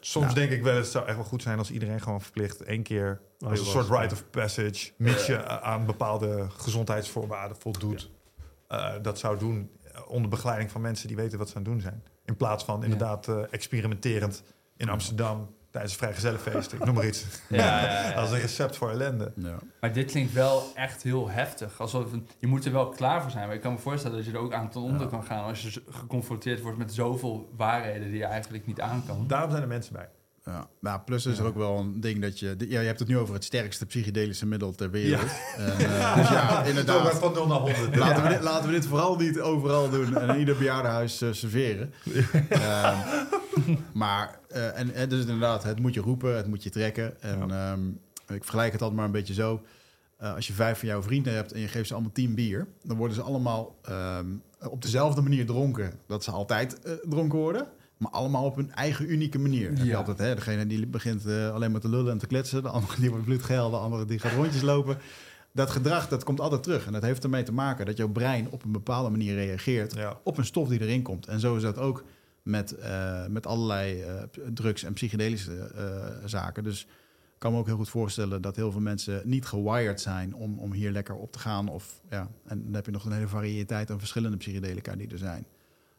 [0.00, 0.38] Soms Nou.
[0.38, 3.20] denk ik wel, het zou echt wel goed zijn als iedereen gewoon verplicht één keer
[3.38, 8.10] Oh, als een soort rite of passage, mits je aan bepaalde gezondheidsvoorwaarden voldoet,
[8.68, 11.70] eh, dat zou doen eh, onder begeleiding van mensen die weten wat ze aan het
[11.70, 12.02] doen zijn.
[12.26, 14.42] In plaats van inderdaad eh, experimenterend
[14.76, 17.24] in Amsterdam tijdens een vrijgezellenfeest, ik noem maar iets.
[17.48, 18.12] Ja, ja, ja.
[18.14, 19.32] Als een recept voor ellende.
[19.36, 19.56] Ja.
[19.80, 21.80] Maar dit klinkt wel echt heel heftig.
[21.80, 23.46] Alsof een- je moet er wel klaar voor zijn.
[23.46, 25.06] Maar ik kan me voorstellen dat je er ook aan ten onder Ja.
[25.08, 29.24] kan gaan als je geconfronteerd wordt met zoveel waarheden die je eigenlijk niet aan kan.
[29.26, 30.08] Daarom zijn er mensen bij.
[30.46, 30.68] Ja.
[30.80, 32.56] Nou, plus is er ook wel een ding dat je...
[32.58, 35.30] Ja, je hebt het nu over het sterkste psychedelische middel ter wereld.
[35.56, 37.18] En, eh, dus ja, inderdaad.
[37.18, 37.96] Van 0 naar 100.
[37.96, 41.32] Laten, we dit, laten we dit vooral niet overal doen en in ieder bejaardenhuis eh,
[41.32, 41.92] serveren.
[42.48, 42.96] Ehm,
[43.92, 47.22] maar, eh, en, en dus inderdaad, het moet je roepen, het moet je trekken.
[47.22, 47.88] En ehm,
[48.36, 49.62] ik vergelijk het altijd maar een beetje zo.
[50.18, 52.66] Als je vijf van jouw vrienden hebt en je geeft ze allemaal tien bier...
[52.82, 54.26] dan worden ze allemaal ehm,
[54.68, 55.92] op dezelfde manier dronken.
[56.06, 57.68] Dat ze altijd dronken worden...
[57.96, 59.68] Maar allemaal op hun eigen unieke manier.
[59.68, 59.96] Heb je Ja.
[59.96, 62.62] altijd, hè, degene die begint eh, alleen maar te lullen en te kletsen.
[62.62, 64.98] De andere die wordt bloedgeil, de andere die gaat rondjes lopen.
[65.52, 66.86] Dat gedrag, dat komt altijd terug.
[66.86, 70.20] En dat heeft ermee te maken dat jouw brein op een bepaalde manier reageert Ja.
[70.22, 71.26] op een stof die erin komt.
[71.26, 72.04] En zo is dat ook
[72.42, 74.22] met, eh, met allerlei eh,
[74.54, 75.70] drugs en psychedelische
[76.24, 76.64] zaken.
[76.64, 80.34] Dus ik kan me ook heel goed voorstellen dat heel veel mensen niet gewired zijn
[80.34, 81.68] om, om hier lekker op te gaan.
[81.68, 85.18] Of, ja, en dan heb je nog een hele variëteit aan verschillende psychedelica die er
[85.18, 85.46] zijn.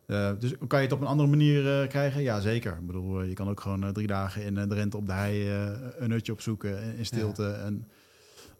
[0.07, 2.21] Eh, dus kan je het op een andere manier eh, krijgen?
[2.21, 2.77] Ja, zeker.
[2.77, 5.49] Ik bedoel, eh, je kan ook gewoon drie dagen in de rente op de hei
[5.97, 7.51] een hutje opzoeken in, in stilte.
[7.51, 7.87] En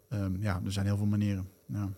[0.08, 1.48] ehm, ja, er zijn heel veel manieren.
[1.66, 1.88] Ja.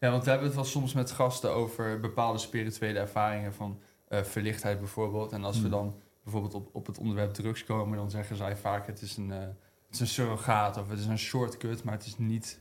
[0.00, 4.78] Ja, want we hebben het wel soms met gasten over bepaalde spirituele ervaringen van verlichtheid
[4.78, 5.32] bijvoorbeeld.
[5.32, 5.70] En als we Hmm.
[5.70, 9.30] dan bijvoorbeeld op, op het onderwerp drugs komen, dan zeggen zij vaak het is een,
[9.30, 9.54] het
[9.90, 12.60] is een surrogaat of het is een shortcut, maar het is niet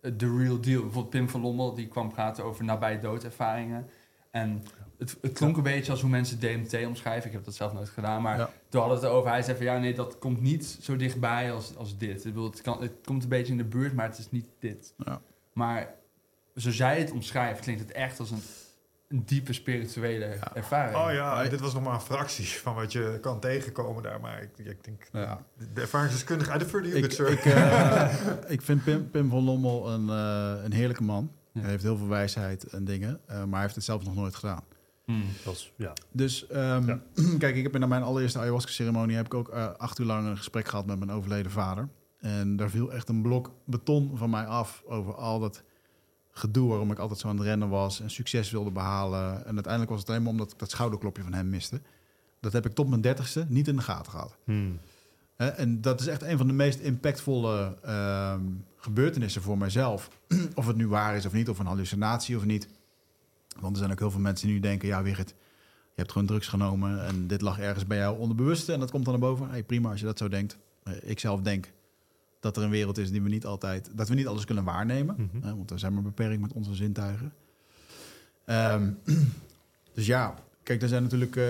[0.00, 0.82] de real deal.
[0.82, 3.86] Bijvoorbeeld Pim van Lommel, die kwam praten over nabij doodervaringen.
[4.30, 4.62] En
[4.98, 7.26] het, het klonk een beetje als hoe mensen DMT omschrijven.
[7.26, 8.50] Ik heb dat zelf nooit gedaan, maar Ja.
[8.68, 9.30] toen hadden we het over.
[9.30, 12.16] Hij zei van ja, nee, dat komt niet zo dichtbij als, als dit.
[12.24, 14.46] Ik bedoel, het, kan, het komt een beetje in de buurt, maar het is niet
[14.58, 14.94] dit.
[15.04, 15.20] Ja.
[15.52, 15.94] Maar
[16.54, 18.42] zoals jij het omschrijft, klinkt het echt als een,
[19.08, 20.54] een diepe spirituele Ja.
[20.54, 20.96] ervaring.
[20.96, 24.20] Oh ja, Maar- dit was nog maar een fractie van wat je kan tegenkomen daar.
[24.20, 25.42] Maar ik, ik denk, Ja.
[25.74, 28.14] de ervaringsdeskundige uit de Further Ik, ik, eh,
[28.54, 31.30] ik vind Pim, Pim van Lommel een, eh, een heerlijke man.
[31.52, 31.60] Ja.
[31.60, 34.34] Hij heeft heel veel wijsheid en dingen, eh, maar hij heeft het zelf nog nooit
[34.34, 34.62] gedaan.
[35.08, 35.24] Hmm.
[35.44, 35.92] Dat is, ja.
[36.12, 37.00] Dus ehm, Ja.
[37.38, 40.36] kijk, ik heb in mijn allereerste ayahuasca-ceremonie heb ik ook eh, acht uur lang een
[40.36, 41.88] gesprek gehad met mijn overleden vader.
[42.18, 45.62] En daar viel echt een blok beton van mij af over al dat
[46.30, 49.46] gedoe waarom ik altijd zo aan het rennen was en succes wilde behalen.
[49.46, 51.80] En uiteindelijk was het alleen maar omdat ik dat schouderklopje van hem miste.
[52.40, 54.36] Dat heb ik tot mijn dertigste niet in de gaten gehad.
[54.44, 54.78] Hmm.
[55.36, 58.42] Hè, en dat is echt een van de meest impactvolle ehm,
[58.76, 60.08] gebeurtenissen voor mijzelf.
[60.54, 62.68] of het nu waar is of niet, of een hallucinatie of niet.
[63.60, 64.88] Want er zijn ook heel veel mensen die nu denken...
[64.88, 67.04] ja, Wigert, je hebt gewoon drugs genomen...
[67.04, 69.50] en dit lag ergens bij jou onderbewuste en dat komt dan naar boven.
[69.50, 70.58] Hey, prima als je dat zo denkt.
[70.82, 71.72] Eh, ik zelf denk
[72.40, 73.90] dat er een wereld is die we niet altijd...
[73.94, 75.14] dat we niet alles kunnen waarnemen.
[75.18, 75.46] Mhm.
[75.46, 77.32] hè, want we zijn maar beperkt met onze zintuigen.
[78.44, 78.90] Ehm,
[79.94, 80.34] dus ja,
[80.68, 81.44] kijk, er zijn natuurlijk eh,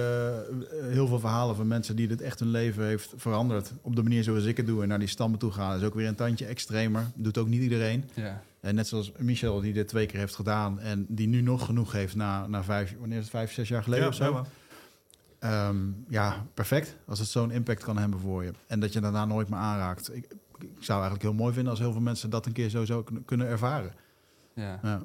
[0.83, 3.73] heel veel verhalen van mensen die dit echt hun leven heeft veranderd.
[3.83, 5.77] Op de manier zoals ik het doe en naar die stammen toe gaan.
[5.77, 7.07] is ook weer een tandje extremer.
[7.15, 8.05] Doet ook niet iedereen.
[8.15, 8.43] Ja.
[8.61, 11.93] En net zoals Michel, die dit twee keer heeft gedaan en die nu nog genoeg
[11.93, 14.33] heeft na, na vijf, wanneer is het, vijf, zes jaar geleden ja, of zo.
[14.33, 14.45] ja.
[15.39, 15.77] Ehm,
[16.09, 16.97] ja, perfect.
[17.07, 18.53] Als het zo'n impact kan hebben voor je.
[18.67, 20.15] En dat je daarna nooit meer aanraakt.
[20.15, 20.25] Ik,
[20.59, 23.05] ik zou eigenlijk heel mooi vinden als heel veel mensen dat een keer zo zou
[23.25, 23.93] kunnen ervaren.
[24.55, 25.03] Ja.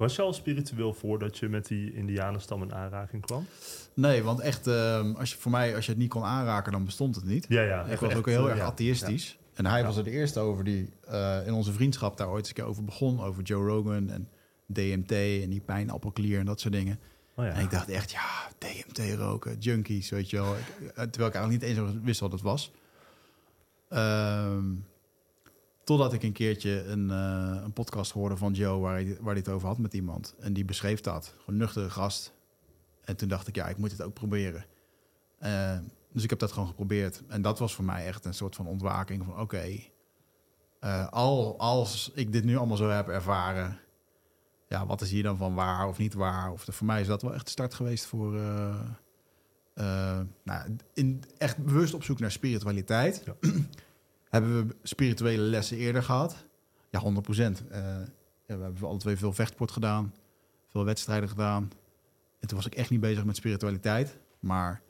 [0.00, 3.46] Was je al spiritueel voordat je met die indianenstam in aanraking kwam?
[3.94, 6.84] Nee, want echt, ehm, als je, voor mij, als je het niet kon aanraken, dan
[6.84, 7.46] bestond het niet.
[7.48, 7.82] Ja, ja.
[7.84, 8.64] ik echt- was ook echt, heel eh, erg ja.
[8.66, 9.38] atheïstisch.
[9.54, 9.86] En hij Ja.
[9.86, 12.64] was er de eerste over die eh, in onze vriendschap daar ooit eens een keer
[12.64, 13.20] over begon.
[13.20, 14.28] Over Joe Rogan en
[14.66, 15.10] DMT
[15.42, 16.98] en die pijnappelklier en dat soort dingen.
[17.34, 17.50] Oh, ja.
[17.50, 20.54] En ik dacht echt, ja, DMT roken, junkies, weet je wel.
[20.54, 22.72] Ik- eh, terwijl ik eigenlijk niet eens wist wat het was.
[23.88, 24.64] Ehm,
[25.90, 29.42] totdat ik een keertje een, eh, een podcast hoorde van Joe waar hij, waar hij
[29.44, 30.34] het over had met iemand.
[30.38, 31.34] En die beschreef dat.
[31.38, 32.32] Gewoon nuchtere gast.
[33.04, 34.64] En toen dacht ik, ja, ik moet het ook proberen.
[35.38, 35.78] Eh,
[36.12, 37.22] dus ik heb dat gewoon geprobeerd.
[37.28, 39.80] En dat was voor mij echt een soort van ontwaking van, oké...
[40.80, 43.78] eh, al, als ik dit nu allemaal zo heb ervaren
[44.68, 46.52] ja, wat is hier dan van waar of niet waar?
[46.52, 48.32] Of de, voor mij is dat wel echt de start geweest voor.
[50.42, 53.22] nou, in, echt bewust op zoek naar spiritualiteit.
[53.24, 53.50] Ja.
[54.30, 56.44] hebben we spirituele lessen eerder gehad?
[56.90, 57.62] Ja, 100 procent.
[58.46, 60.14] ja, we hebben alle twee veel vechtsport gedaan,
[60.68, 61.70] veel wedstrijden gedaan.
[62.40, 64.18] En toen was ik echt niet bezig met spiritualiteit.
[64.40, 64.82] Maar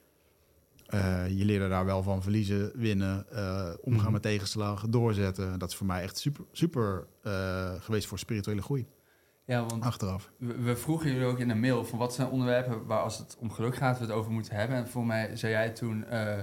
[0.87, 4.13] eh, je leerde daar wel van verliezen, winnen, eh, omgaan Mhm.
[4.13, 5.59] met tegenslagen, doorzetten.
[5.59, 8.87] Dat is voor mij echt super, super eh, geweest voor spirituele groei.
[9.45, 10.31] ja, want Achteraf.
[10.39, 13.51] we, vroegen jullie ook in de mail van wat zijn onderwerpen waar als het om
[13.51, 14.77] geluk gaat we het over moeten hebben.
[14.77, 16.43] En voor mij zei jij toen eh,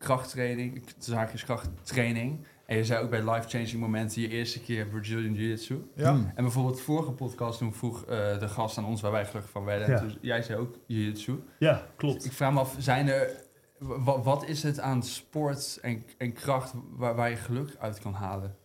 [0.00, 2.46] krachttraining, zaakjes krachttraining.
[2.66, 5.90] En je zei ook bij life-changing momenten je eerste keer Brazilian Jiu-Jitsu.
[5.94, 6.10] Ja.
[6.12, 6.32] Hmm.
[6.34, 9.50] En bijvoorbeeld de vorige podcast toen vroeg eh, de gast aan ons waar wij gelukkig
[9.50, 9.90] van werden.
[9.90, 9.98] Ja.
[9.98, 11.42] Toen- jij zei ook Jiu-Jitsu.
[11.58, 12.24] Ja, klopt.
[12.24, 13.30] Ik vraag me af, zijn er,
[13.78, 18.12] wa- wat is het aan sport en, en kracht waar, waar je geluk uit kan
[18.14, 18.56] halen?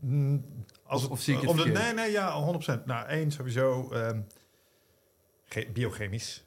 [0.00, 0.44] Mm,
[0.84, 1.64] Als Of- het, of zie ik het om de-?
[1.68, 2.84] Nee, nee, ja, 100%.
[2.84, 4.20] Nou, één sowieso ehm,
[5.44, 6.44] ge- biochemisch.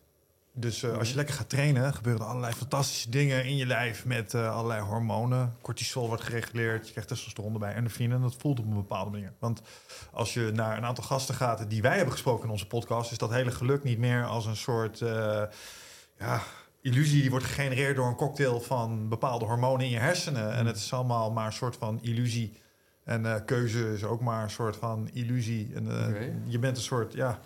[0.60, 1.16] Dus eh, als je Mhm.
[1.16, 5.56] lekker gaat trainen, gebeuren er allerlei fantastische dingen in je lijf met eh, allerlei hormonen.
[5.62, 8.16] Cortisol wordt gereguleerd, je krijgt testosteron erbij, endorfine.
[8.16, 9.34] En dat voelt op een bepaalde manier.
[9.40, 9.62] Want
[10.12, 13.18] als je naar een aantal gasten gaat die wij hebben gesproken in onze podcast, is
[13.18, 15.42] dat hele geluk niet meer als een soort eh,
[16.18, 16.42] ja,
[16.82, 20.54] illusie die wordt gegenereerd door een cocktail van bepaalde hormonen in je hersenen.
[20.54, 22.58] En het is allemaal maar een soort van illusie.
[23.04, 25.72] En keuze is ook maar een soort van illusie.
[25.76, 25.86] En.
[26.46, 27.40] Je bent een soort ja,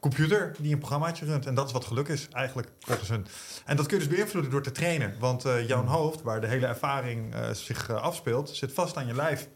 [0.00, 1.46] computer die een programmaatje runt.
[1.46, 3.26] En dat is wat geluk is, eigenlijk, volgens hun.
[3.64, 5.18] En dat kun je dus beïnvloeden door te trainen.
[5.18, 9.06] Want eh, jouw hoofd, waar de hele ervaring eh, zich eh, afspeelt, zit vast aan
[9.06, 9.48] je lijf.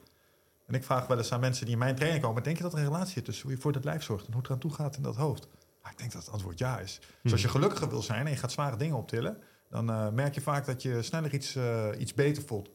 [0.67, 2.43] En ik vraag wel eens aan mensen die in mijn training komen...
[2.43, 4.27] denk je dat er een relatie zit tussen hoe je voor dat lijf zorgt...
[4.27, 5.49] en hoe het eraan toe gaat in dat hoofd?
[5.83, 7.01] Ah, ik denk dat het antwoord ja is.
[7.23, 9.39] Dus als je gelukkiger wil zijn en je gaat zware dingen optillen...
[9.71, 12.71] dan eh, merk je vaak dat je sneller iets, eh, iets beter voelt.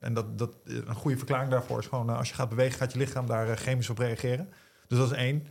[0.00, 2.10] En dat, dat, een goede verklaring daarvoor is gewoon...
[2.10, 4.48] eh, als je gaat bewegen, gaat je lichaam daar eh, chemisch op reageren.
[4.88, 5.46] Dus dat is één.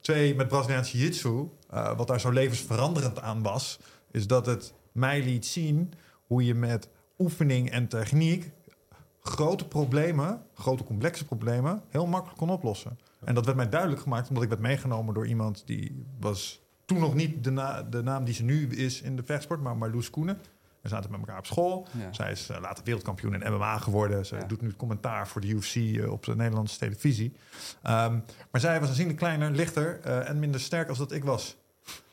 [0.00, 3.78] Twee, met Braziliaans Jiu-Jitsu, eh, wat daar zo levensveranderend aan was...
[4.10, 5.92] is dat het mij liet zien
[6.26, 8.50] hoe je met oefening en techniek
[9.20, 12.98] grote problemen, grote complexe problemen, heel makkelijk kon oplossen.
[13.24, 16.98] En dat werd mij duidelijk gemaakt omdat ik werd meegenomen door iemand die was toen
[16.98, 20.10] nog niet de, na- de naam die ze nu is in de vechtsport, maar Marloes
[20.10, 20.38] Koenen.
[20.88, 21.86] We zaten met elkaar op school.
[21.98, 22.12] Ja.
[22.12, 24.26] Zij is eh, later wereldkampioen in MMA geworden.
[24.26, 24.44] Ze Ja.
[24.44, 27.32] doet nu het commentaar voor de UFC eh, op de Nederlandse televisie.
[27.82, 28.18] Ehm,
[28.50, 31.56] maar zij was aanzienlijk kleiner, lichter eh, en minder sterk als dat ik was.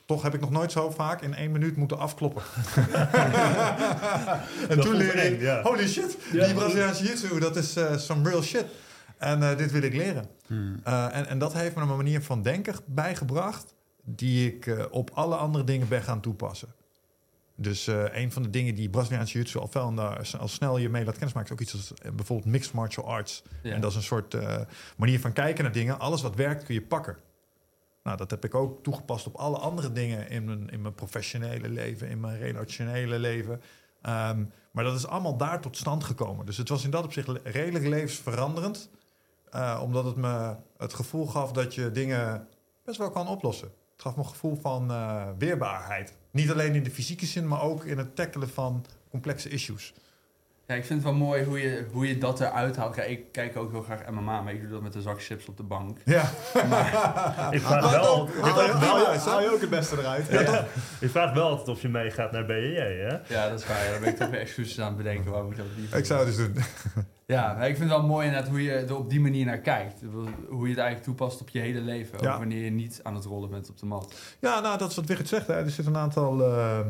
[0.06, 2.44] Toch heb ik nog nooit zo vaak in één minuut moeten afkloppen.
[4.70, 5.62] en Dat toen leerde eng, ik, ja.
[5.62, 8.66] holy shit, die Braziliaanse jiu-jitsu, dat is some real shit.
[9.18, 10.26] En dit wil ik leren.
[10.48, 10.80] Hmm.
[10.84, 13.74] En, en dat heeft me een manier van denken bijgebracht...
[14.04, 16.68] die ik op alle andere dingen ben gaan toepassen.
[17.56, 21.06] Dus eh, een van de dingen die Braziliaanse jiu-jitsu al, en al snel je mee
[21.06, 21.50] laat kennismaken...
[21.50, 23.44] is ook iets als eh, bijvoorbeeld mixed martial arts.
[23.64, 23.74] Ja.
[23.74, 24.62] En dat is een soort eh,
[24.98, 26.00] manier van kijken naar dingen.
[26.00, 27.18] Alles wat werkt kun je pakken.
[28.04, 31.70] Nou, dat heb ik ook toegepast op alle andere dingen in mijn, in mijn professionele
[31.70, 33.62] leven, in mijn relationele leven.
[34.02, 36.46] Ehm, maar dat is allemaal daar tot stand gekomen.
[36.46, 38.90] Dus het was in dat opzicht redelijk levensveranderend.
[39.82, 42.48] omdat het me het gevoel gaf dat je dingen
[42.84, 43.72] best wel kan oplossen.
[43.96, 46.14] Het gaf me een gevoel van eh, weerbaarheid.
[46.32, 49.94] Niet alleen in de fysieke zin, maar ook in het tackelen van complexe issues.
[50.68, 52.96] Ja, ik vind het wel mooi hoe je, hoe je dat eruit haalt.
[52.96, 55.48] Kijk, ik kijk ook heel graag MMA, maar ik doe dat met een zak chips
[55.48, 55.98] op de bank.
[56.06, 56.22] Ja,
[57.52, 59.98] Ik vraag wel, ik Haal je- vraag haal je- wel, Haal je ook het beste
[60.00, 60.28] eruit.
[60.30, 60.66] ja,
[61.00, 63.18] ik vraag wel altijd of je meegaat naar BJJ, hè?
[63.34, 63.86] Ja, dat is waar.
[63.86, 66.06] Ja, Dan ben ik toch weer excuses aan het bedenken waarom ik dat niet ik
[66.06, 66.64] zou het dus doen.
[67.28, 70.02] Ja, ik vind het wel mooi inderdaad hoe je er op die manier naar kijkt.
[70.50, 72.22] Hoe je het eigenlijk toepast op je hele leven.
[72.22, 72.32] Ja.
[72.32, 74.36] Ook wanneer je niet aan het rollen bent op de mat.
[74.40, 75.48] Ja, nou, dat is wat Wigert zegt.
[75.48, 75.54] Hè.
[75.54, 76.90] Er zitten een aantal ehm,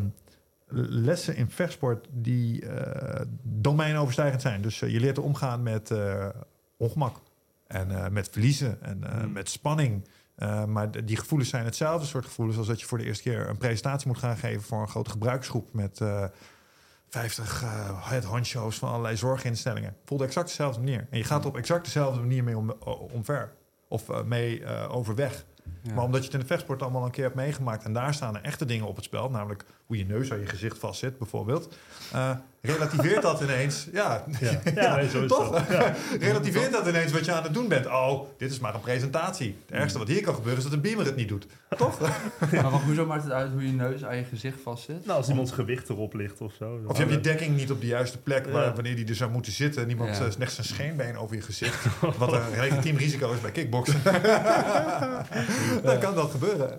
[0.89, 4.62] lessen in vechtsport die eh domeinoverstijgend zijn.
[4.62, 6.28] Dus eh, je leert omgaan met eh,
[6.78, 7.15] ongemak
[7.67, 9.32] en met verliezen en eh, Mm.
[9.32, 10.08] met spanning.
[10.67, 13.58] Maar die gevoelens zijn hetzelfde soort gevoelens als dat je voor de eerste keer een
[13.58, 16.02] presentatie moet gaan geven voor een grote gebruiksgroep met
[17.15, 18.25] 50 eh head
[18.78, 19.95] van allerlei zorginstellingen.
[20.06, 21.08] Voelt exact dezelfde manier.
[21.10, 22.71] En je gaat op exact dezelfde manier mee om,
[23.13, 23.54] omver.
[23.88, 25.45] Of eh, mee eh, overweg.
[25.88, 25.93] Ja.
[25.93, 27.84] Maar omdat je het in de vechtsport allemaal een keer hebt meegemaakt...
[27.84, 29.30] en daar staan er echte dingen op het spel...
[29.30, 31.76] namelijk hoe je neus aan je gezicht vastzit, bijvoorbeeld...
[32.13, 32.30] eh,
[32.62, 33.88] relativeert dat ineens...
[33.93, 35.50] Ja, Ja, ja nee, zo is toch?
[35.52, 35.67] dat.
[35.69, 35.93] Ja.
[36.28, 37.86] relativeert dat ineens wat je aan het doen bent.
[37.88, 39.58] Oh, dit is maar een presentatie.
[39.65, 41.48] Het ergste wat hier kan gebeuren is dat een beamer het niet doet.
[41.78, 42.00] Toch?
[42.52, 45.06] Maar wacht, hoezo maakt het uit hoe je neus aan je gezicht vastzit?
[45.06, 46.80] Nou, als iemands gewicht erop ligt of zo.
[46.88, 48.45] Of je hebt je dekking niet op de juiste plek...
[48.48, 48.74] Waar, Ja.
[48.74, 49.88] wanneer die er zou moeten zitten.
[49.88, 50.26] Niemand Ja.
[50.26, 51.86] eh, legt zijn scheenbeen over je gezicht.
[52.17, 54.02] wat een legitiem risico is bij kickboksen.
[55.84, 56.76] Dan kan dat gebeuren.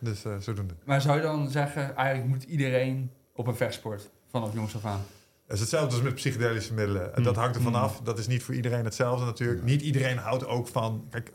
[0.00, 0.74] Dus eh, zodoende.
[0.84, 5.00] Maar zou je dan zeggen, eigenlijk moet iedereen op een vechtsport vanaf jongs af aan?
[5.46, 7.02] Het is hetzelfde als met psychedelische middelen.
[7.14, 7.24] En Mm.
[7.24, 7.78] Dat hangt ervan Mm.
[7.78, 8.00] af.
[8.04, 9.62] Dat is niet voor iedereen hetzelfde natuurlijk.
[9.62, 11.06] Niet iedereen houdt ook van...
[11.10, 11.32] Kijk,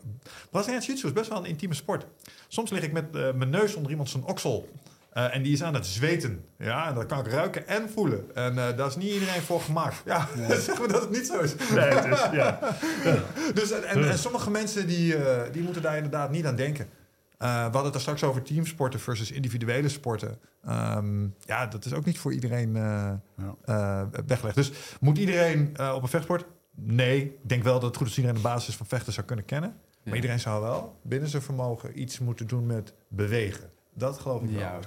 [0.50, 2.06] Braziliaans jiu-jitsu is best wel een intieme sport.
[2.48, 4.68] Soms lig ik met eh, mijn neus onder iemand zijn oksel.
[5.10, 6.44] Eh, en die is aan het zweten.
[6.58, 8.24] Ja, en dat kan ik ruiken en voelen.
[8.34, 10.02] En eh, daar is niet iedereen voor gemaakt.
[10.04, 11.54] Ja, zeg maar dat het niet zo is.
[11.74, 12.58] Nee, het is, ja.
[13.54, 16.88] Dus, en, en, en sommige mensen die, eh, die moeten daar inderdaad niet aan denken.
[17.38, 20.38] Eh, we hadden het er straks over teamsporten versus individuele sporten.
[20.64, 23.54] Ehm, ja, dat is ook niet voor iedereen eh, Ja.
[23.64, 24.56] eh, weggelegd.
[24.56, 26.44] Dus moet iedereen op een vechtsport?
[26.76, 29.26] Nee, ik denk wel dat het goed is dat iedereen de basis van vechten zou
[29.26, 29.76] kunnen kennen.
[30.04, 33.70] Maar iedereen zou wel binnen zijn vermogen iets moeten doen met bewegen.
[33.94, 34.58] Dat geloof ik wel.
[34.58, 34.78] Ja.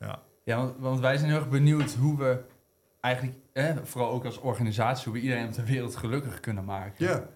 [0.00, 0.22] Ja.
[0.44, 2.40] Ja, want, want wij zijn heel erg benieuwd hoe we
[3.00, 7.06] eigenlijk, eh, vooral ook als organisatie, hoe we iedereen op de wereld gelukkig kunnen maken.
[7.06, 7.28] Ja.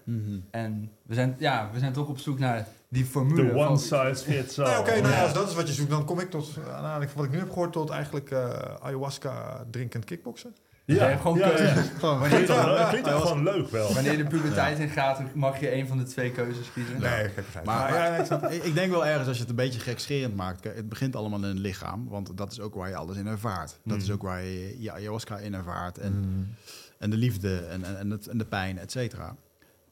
[0.51, 3.43] En we zijn, ja, we zijn toch op zoek naar die formule.
[3.45, 4.65] De one van- size fits all.
[4.65, 5.23] Nou, Oké, nou ja, Ja.
[5.23, 7.31] als dat is wat je zoekt, dan kom ik tot, aan aanleiding van wat ik
[7.31, 8.49] nu heb gehoord, tot eigenlijk eh,
[8.81, 10.55] ayahuasca drinkend kickboksen.
[10.85, 11.65] Hebt gewoon keuze.
[11.99, 12.49] Gewoon, Klinkt
[13.09, 13.93] gewoon leuk wel.
[13.93, 16.99] Wanneer de puberteit in gaat, mag je een van de twee keuzes kiezen.
[16.99, 17.65] Nee, gek feit.
[17.65, 20.35] Maar- Maar, ja, nee, ik ik, denk wel ergens als je het een beetje gekscherend
[20.35, 20.63] maakt.
[20.63, 23.79] Het begint allemaal in het lichaam, want dat is ook waar je alles in ervaart.
[23.83, 24.03] Dat Mm.
[24.03, 25.97] is ook waar je je ayahuasca in ervaart.
[25.97, 26.47] En, Mm.
[26.99, 29.35] en de liefde en, en, en, het, en de pijn, et cetera.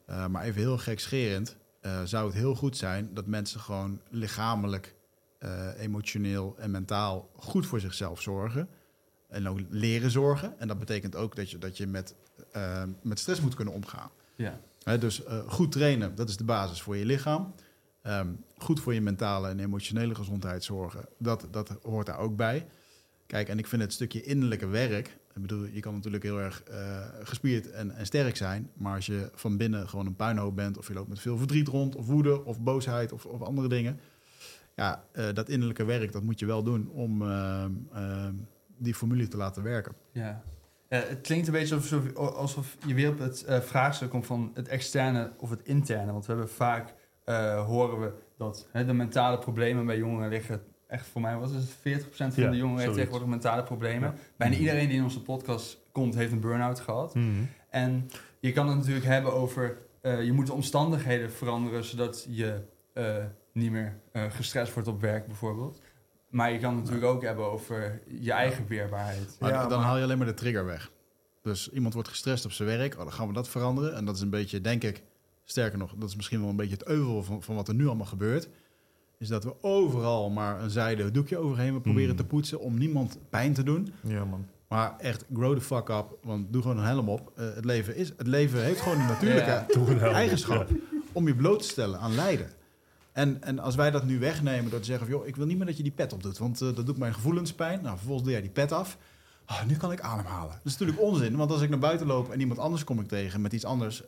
[0.06, 1.56] Eh, maar even heel gekscherend
[1.88, 4.94] eh, zou het heel goed zijn dat mensen gewoon lichamelijk,
[5.38, 8.68] eh, emotioneel en mentaal goed voor zichzelf zorgen.
[9.28, 10.58] En ook leren zorgen.
[10.58, 12.14] En dat betekent ook dat je, dat je met,
[12.52, 14.10] eh, met stress moet kunnen omgaan.
[14.36, 14.60] Ja.
[14.98, 17.54] Dus goed trainen, dat is de basis voor je lichaam.
[18.02, 22.66] Ehm, goed voor je mentale en emotionele gezondheid zorgen, dat, dat hoort daar ook bij.
[23.26, 25.17] Kijk, en ik vind het stukje innerlijke werk.
[25.40, 28.70] Bedoel, je kan natuurlijk heel erg eh, gespierd en, en sterk zijn.
[28.74, 31.68] Maar als je van binnen gewoon een puinhoop bent, of je loopt met veel verdriet
[31.68, 34.00] rond, of woede, of boosheid, of, of andere dingen.
[34.74, 38.32] Ja, eh, dat innerlijke werk, dat moet je wel doen om ehm,
[38.76, 39.94] die formule te laten werken.
[40.12, 40.42] Ja.
[40.88, 44.68] Het klinkt een beetje alsof, alsof je weer op het eh, vraagstuk komt van het
[44.68, 46.12] externe of het interne.
[46.12, 50.62] Want we hebben vaak, eh, horen we dat hè, de mentale problemen bij jongeren liggen.
[50.88, 51.74] Echt voor mij was het 40%
[52.16, 54.14] van Ja, de jongeren heeft tegenwoordig mentale problemen.
[54.36, 57.14] Bijna iedereen die in onze podcast komt heeft een burn-out gehad.
[57.14, 57.26] Mhm.
[57.70, 59.78] En je kan het natuurlijk hebben over...
[60.00, 61.84] eh, je moet de omstandigheden veranderen...
[61.84, 62.60] zodat je
[62.92, 63.16] eh,
[63.52, 65.80] niet meer eh, gestrest wordt op werk bijvoorbeeld.
[66.28, 69.36] Maar je kan het natuurlijk ook hebben over je eigen weerbaarheid.
[69.40, 70.90] Maar Ja, dan maar- haal je alleen maar de trigger weg.
[71.42, 73.94] Dus iemand wordt gestrest op zijn werk, oh, dan gaan we dat veranderen.
[73.94, 75.02] En dat is een beetje, denk ik,
[75.44, 77.86] sterker nog, dat is misschien wel een beetje het euvel van, van wat er nu
[77.86, 78.48] allemaal gebeurt.
[79.18, 82.16] Is dat we overal maar een zijde doekje overheen we proberen Hmm.
[82.16, 83.92] te poetsen om niemand pijn te doen.
[84.00, 84.46] Ja, man.
[84.68, 87.32] Maar echt, grow the fuck up, want doe gewoon een helm op.
[87.36, 89.66] Eh, het, leven is, het leven heeft gewoon een natuurlijke Ja.
[89.80, 90.76] Op, eigenschap ja.
[91.12, 92.50] om je bloot te stellen aan lijden.
[93.12, 95.06] En, en als wij dat nu wegnemen door te zeggen...
[95.06, 96.98] Van, joh, ik wil niet meer dat je die pet opdoet, want eh, dat doet
[96.98, 97.82] mijn gevoelens pijn.
[97.82, 98.98] Nou, vervolgens doe jij die pet af.
[99.50, 100.50] Ah, nu kan ik ademhalen.
[100.52, 102.30] Dat is natuurlijk onzin, want als ik naar buiten loop...
[102.32, 104.02] en iemand anders kom ik tegen met iets anders...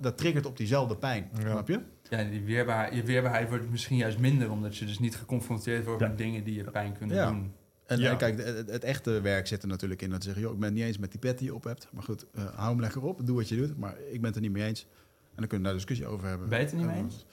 [0.00, 1.40] dat triggert op diezelfde pijn, Ja.
[1.50, 1.80] snap je?
[2.10, 4.50] Ja, die weerbaarheid, je weerbaarheid wordt misschien juist minder...
[4.50, 6.08] omdat je dus niet geconfronteerd wordt Ja.
[6.08, 7.30] met dingen die je pijn kunnen Ja.
[7.30, 7.52] doen.
[7.86, 8.10] En, Ja.
[8.10, 10.42] en kijk, het, het echte werk zit er natuurlijk in dat ze zeggen...
[10.42, 11.88] joh, ik ben het niet eens met die pet die je op hebt.
[11.92, 13.76] Maar goed, eh, hou hem lekker op, doe wat je doet.
[13.78, 14.80] Maar ik ben het er niet mee eens.
[14.82, 16.48] En dan kunnen we daar discussie over hebben.
[16.48, 17.24] Ben je het er niet mee En, eens?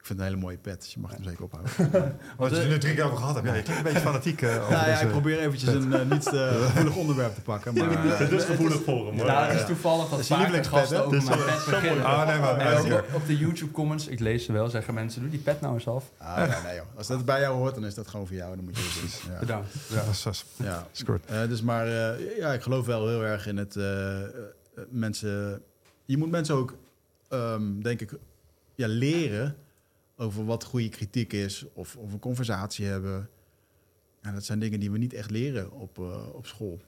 [0.00, 1.72] Ik vind het een hele mooie pet, dus je mag hem zeker ophouden.
[2.36, 3.46] Wat je er nu drie keer over gehad hebt.
[3.46, 5.92] Ja, je klinkt een beetje fanatiek eh, over Nou ja, deze- ik probeer eventjes een
[5.92, 7.74] eh, niet eh, gevoelig onderwerp te pakken.
[7.74, 9.26] Maar, Ja, Het is gevoelig voor hem, hoor.
[9.26, 9.66] Nou, het is ja.
[9.66, 12.04] toevallig Dat vaker lievelingspet, gasten over Dus, mijn pet beginnen.
[12.04, 12.58] Ah, nee, maar...
[12.58, 15.40] En ja, ook op de YouTube comments, ik lees ze wel, zeggen mensen, doe die
[15.40, 16.04] pet nou eens af.
[16.18, 16.84] ah, nee, nee, joh.
[16.96, 18.56] Als dat bij jou hoort, dan is dat gewoon voor jou.
[18.56, 19.32] Dan moet je het doen.
[19.32, 19.38] Ja.
[19.38, 19.68] Bedankt.
[20.56, 20.86] Ja,
[21.26, 21.46] Ja.
[21.46, 23.76] dus maar eh, ja, ik geloof wel heel erg in het
[24.90, 25.62] mensen.
[26.04, 26.74] Je moet mensen ook,
[27.28, 28.12] ehm, denk ik,
[28.74, 29.56] ja, leren
[30.20, 33.28] over wat goede kritiek is of, of een conversatie hebben.
[34.20, 36.80] En dat zijn dingen die we niet echt leren op, eh, op school.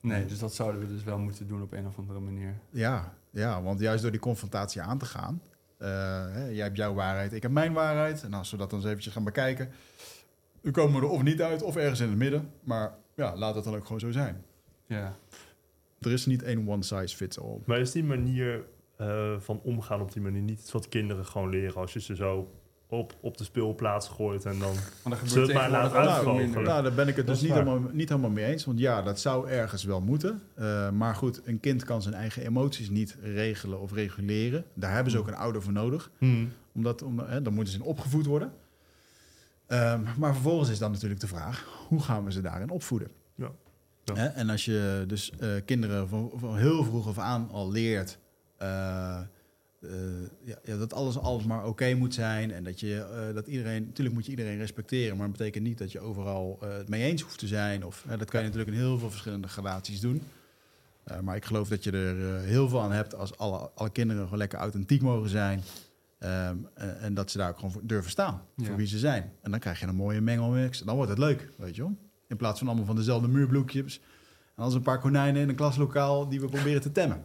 [0.00, 2.54] Nee, dus dat zouden we dus wel moeten doen op een of andere manier.
[2.70, 5.42] Ja, ja, want juist door die confrontatie aan te gaan.
[5.78, 5.88] eh,
[6.32, 8.22] hè, jij hebt jouw waarheid, ik heb mijn waarheid.
[8.22, 9.70] En als we dat dan eens eventjes gaan bekijken,
[10.60, 12.50] dan komen we er of niet uit of ergens in het midden.
[12.64, 14.44] Maar ja, laat het dan ook gewoon zo zijn.
[14.86, 15.16] Ja.
[16.00, 17.58] Er is niet één one size fits all.
[17.64, 18.64] Maar is die manier
[19.02, 22.16] eh, van omgaan op die manier niet iets wat kinderen gewoon leren als je ze
[22.16, 22.50] zo
[22.86, 24.74] op, op de speelplaats gooit en dan...
[25.04, 26.62] Maar we het maar uitvogelen?
[26.62, 28.64] Nou, daar ben ik het Dat dus niet helemaal, niet helemaal mee eens.
[28.64, 30.42] Want ja, dat zou ergens wel moeten.
[30.54, 34.64] Eh, maar goed, een kind kan zijn eigen emoties niet regelen of reguleren.
[34.74, 36.10] Daar hebben ze ook een ouder voor nodig.
[36.74, 38.52] Omdat, om, hè, dan moeten ze in opgevoed worden.
[39.66, 43.08] Ehm, maar vervolgens is dan natuurlijk de vraag, hoe gaan we ze daarin opvoeden?
[43.34, 43.52] Ja.
[44.34, 48.18] En als je dus eh, kinderen van, van heel vroeg af aan al leert...
[48.62, 49.18] eh,
[49.80, 49.90] eh,
[50.44, 53.84] ja, ja, dat alles, alles maar oké moet zijn en dat je eh, dat iedereen,
[53.84, 57.22] natuurlijk moet je iedereen respecteren, maar dat betekent niet dat je overal het mee eens
[57.22, 57.84] hoeft te zijn.
[57.86, 60.22] Of, dat kan je natuurlijk in heel veel verschillende gradaties doen.
[61.22, 64.38] Maar ik geloof dat je er heel veel aan hebt als alle, alle kinderen gewoon
[64.38, 65.62] lekker authentiek mogen zijn.
[66.18, 68.64] Ehm, en, en dat ze daar ook gewoon voor durven staan, Ja.
[68.64, 69.32] voor wie ze zijn.
[69.42, 70.78] En dan krijg je een mooie mengelmix.
[70.78, 71.96] Dan wordt het leuk, weet je wel.
[72.28, 74.00] In plaats van allemaal van dezelfde muurbloekjes.
[74.56, 77.22] En als een paar konijnen in een klaslokaal die we proberen te temmen.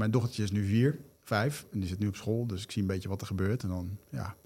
[0.00, 1.66] Mijn dochtertje is nu vier, vijf.
[1.72, 3.62] En die zit nu op school, dus ik zie een beetje wat er gebeurt.
[3.62, 4.36] En dan, ja,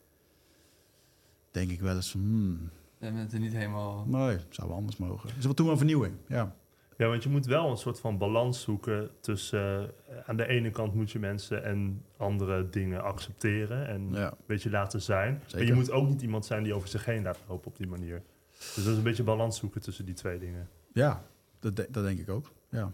[1.50, 2.20] denk ik wel eens van...
[2.20, 4.04] Hmm, Je bent er niet helemaal...
[4.06, 5.30] nee, zou wel anders mogen.
[5.38, 6.56] Is wat toen wel vernieuwing, ja.
[6.96, 9.90] Ja, want je moet wel een soort van balans zoeken tussen...
[10.08, 14.30] eh, aan de ene kant moet je mensen en andere dingen accepteren en ja.
[14.30, 15.42] een beetje laten zijn.
[15.52, 17.86] Maar je moet ook niet iemand zijn die over zich heen laat lopen op die
[17.86, 18.22] manier.
[18.58, 20.68] Dus dat is een beetje balans zoeken tussen die twee dingen.
[20.92, 21.24] Ja,
[21.60, 22.92] dat, de- dat denk ik ook, ja.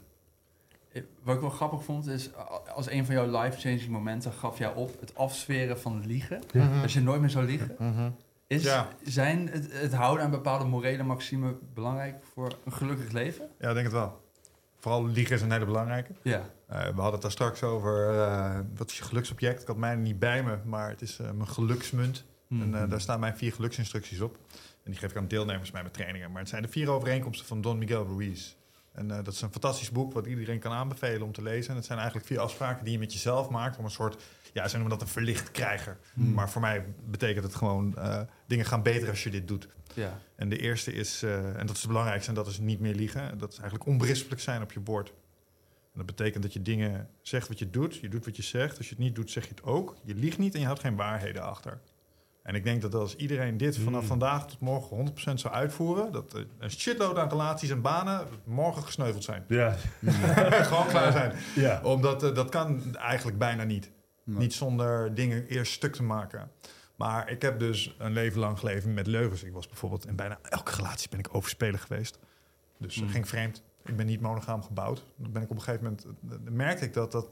[0.93, 2.31] Eh, Wat ik wel grappig vond is,
[2.75, 6.43] als een van jouw life-changing momenten gaf jij op het afsferen van liegen.
[6.53, 6.81] Mhm.
[6.81, 7.75] Dat je nooit meer zou liegen.
[7.79, 8.11] Mhm.
[8.47, 8.89] Is, Ja.
[9.03, 13.49] Zijn het, het houden aan bepaalde morele maximen belangrijk voor een gelukkig leven?
[13.59, 14.21] Ja, ik denk het wel.
[14.79, 16.13] Vooral liegen is een hele belangrijke.
[16.23, 16.43] Ja.
[16.67, 19.61] Eh, we hadden het daar straks over, eh, wat is je geluksobject?
[19.61, 22.25] Ik had mij niet bij me, maar het is eh, mijn geluksmunt.
[22.47, 22.63] Mhm.
[22.63, 24.37] En eh, daar staan mijn vier geluksinstructies op.
[24.85, 26.31] En die geef ik aan deelnemers bij mijn trainingen.
[26.31, 28.55] Maar het zijn de vier overeenkomsten van Don Miguel Ruiz.
[28.93, 31.71] En eh, dat is een fantastisch boek wat iedereen kan aanbevelen om te lezen.
[31.71, 34.23] En het zijn eigenlijk vier afspraken die je met jezelf maakt om een soort,
[34.53, 35.99] ja, ze noemen dat een verlicht krijger.
[36.15, 36.33] Hmm.
[36.33, 39.69] Maar voor mij betekent het gewoon, eh, dingen gaan beter als je dit doet.
[39.95, 40.19] ja.
[40.37, 42.95] En de eerste is, eh, en dat is het belangrijkste, en dat is niet meer
[42.95, 43.39] liegen.
[43.39, 45.09] Dat is eigenlijk onberispelijk zijn op je woord.
[45.93, 47.97] En dat betekent dat je dingen zegt wat je doet.
[47.97, 48.77] Je doet wat je zegt.
[48.77, 49.97] Als je het niet doet, zeg je het ook.
[50.05, 51.81] Je liegt niet en je houdt geen waarheden achter.
[52.51, 54.07] En ik denk dat als iedereen dit vanaf Mm.
[54.09, 56.13] vandaag tot morgen 100% zou uitvoeren...
[56.13, 59.45] dat een shitload aan relaties en banen morgen gesneuveld zijn.
[59.49, 59.77] Ja,
[60.71, 61.33] Gewoon klaar zijn.
[61.55, 61.81] ja.
[61.85, 63.91] Omdat eh, dat kan eigenlijk bijna niet.
[64.25, 64.39] Nee.
[64.39, 66.51] Niet zonder dingen eerst stuk te maken.
[66.97, 69.43] Maar ik heb dus een leven lang geleefd met leugens.
[69.43, 72.19] Ik was bijvoorbeeld in bijna elke relatie ben ik overspeler geweest.
[72.79, 73.05] Dus Mm.
[73.07, 73.63] ik ging vreemd.
[73.85, 75.05] Ik ben niet monogaam gebouwd.
[75.17, 76.11] Dan ben ik op een gegeven moment eh,
[76.45, 77.29] dan merkte ik dat dat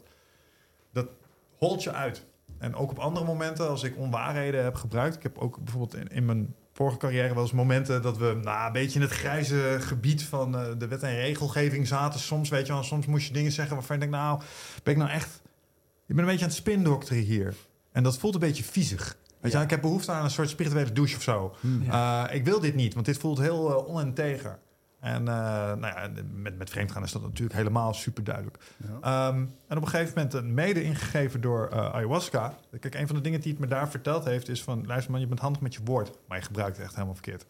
[0.93, 1.09] dat
[1.57, 2.27] holt je uit.
[2.59, 5.17] En ook op andere momenten, als ik onwaarheden heb gebruikt.
[5.17, 8.67] Ik heb ook bijvoorbeeld in, in mijn vorige carrière wel eens momenten dat we nou,
[8.67, 12.21] een beetje in het grijze gebied van eh, de wet en regelgeving zaten.
[12.21, 14.41] Soms weet je wel, soms moest je dingen zeggen waarvan je denkt, nou,
[14.83, 15.43] ben ik nou echt
[16.09, 17.55] je bent een beetje aan het spindokteren hier.
[17.93, 19.17] En dat voelt een beetje viezig.
[19.41, 21.55] Weet je, ik heb behoefte aan een soort spirituele douche of zo.
[21.83, 22.29] Ja.
[22.29, 24.59] Uh, ik wil dit niet, want dit voelt heel uh, oninteger.
[25.01, 28.59] En uh, nou ja, met, met vreemdgaan is dat natuurlijk helemaal super duidelijk.
[29.03, 29.29] Ja.
[29.29, 32.55] Um, en op een gegeven moment, uh, mede ingegeven door uh, ayahuasca.
[32.81, 35.21] Kijk, een van de dingen die het me daar verteld heeft, is van: luister man,
[35.21, 37.47] je bent handig met je woord, maar je gebruikt het echt helemaal verkeerd.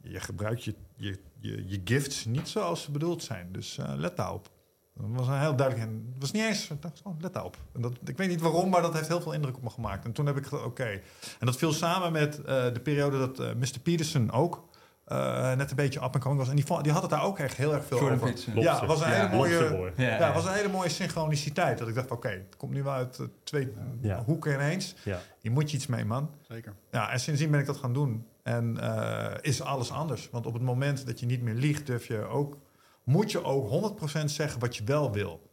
[0.00, 3.52] Je gebruikt je, je, je, je gifts niet zoals ze bedoeld zijn.
[3.52, 4.50] Dus uh, let daarop.
[4.94, 5.90] Dat was een heel duidelijk.
[5.90, 6.70] Het was niet eens.
[6.80, 7.56] Dacht, oh, let daarop.
[7.72, 10.04] En dat, ik weet niet waarom, maar dat heeft heel veel indruk op me gemaakt.
[10.04, 10.64] En toen heb ik oké.
[10.64, 11.02] Okay.
[11.38, 13.80] En dat viel samen met de periode dat Mr.
[13.82, 14.68] Peterson ook
[15.12, 16.48] uh, net een beetje up en coming was.
[16.48, 18.60] En die, die had het daar ook echt heel erg veel Jordan over.
[18.62, 19.14] Ja, het was een Ja.
[19.14, 19.92] hele mooie.
[19.96, 20.32] Ja.
[20.32, 21.78] Was een hele mooie synchroniciteit.
[21.78, 24.22] Dat ik dacht, oké, het komt nu wel uit uh, twee Ja.
[24.24, 24.94] hoeken ineens.
[25.04, 25.20] Ja.
[25.40, 26.30] Je moet je iets mee, man.
[26.48, 26.74] Zeker.
[26.90, 28.26] Ja, en sindsdien ben ik dat gaan doen.
[28.42, 30.30] En uh, is alles anders.
[30.30, 32.56] Want op het moment dat je niet meer liegt, durf je ook,
[33.04, 35.50] moet je ook 100% zeggen wat je wel wil.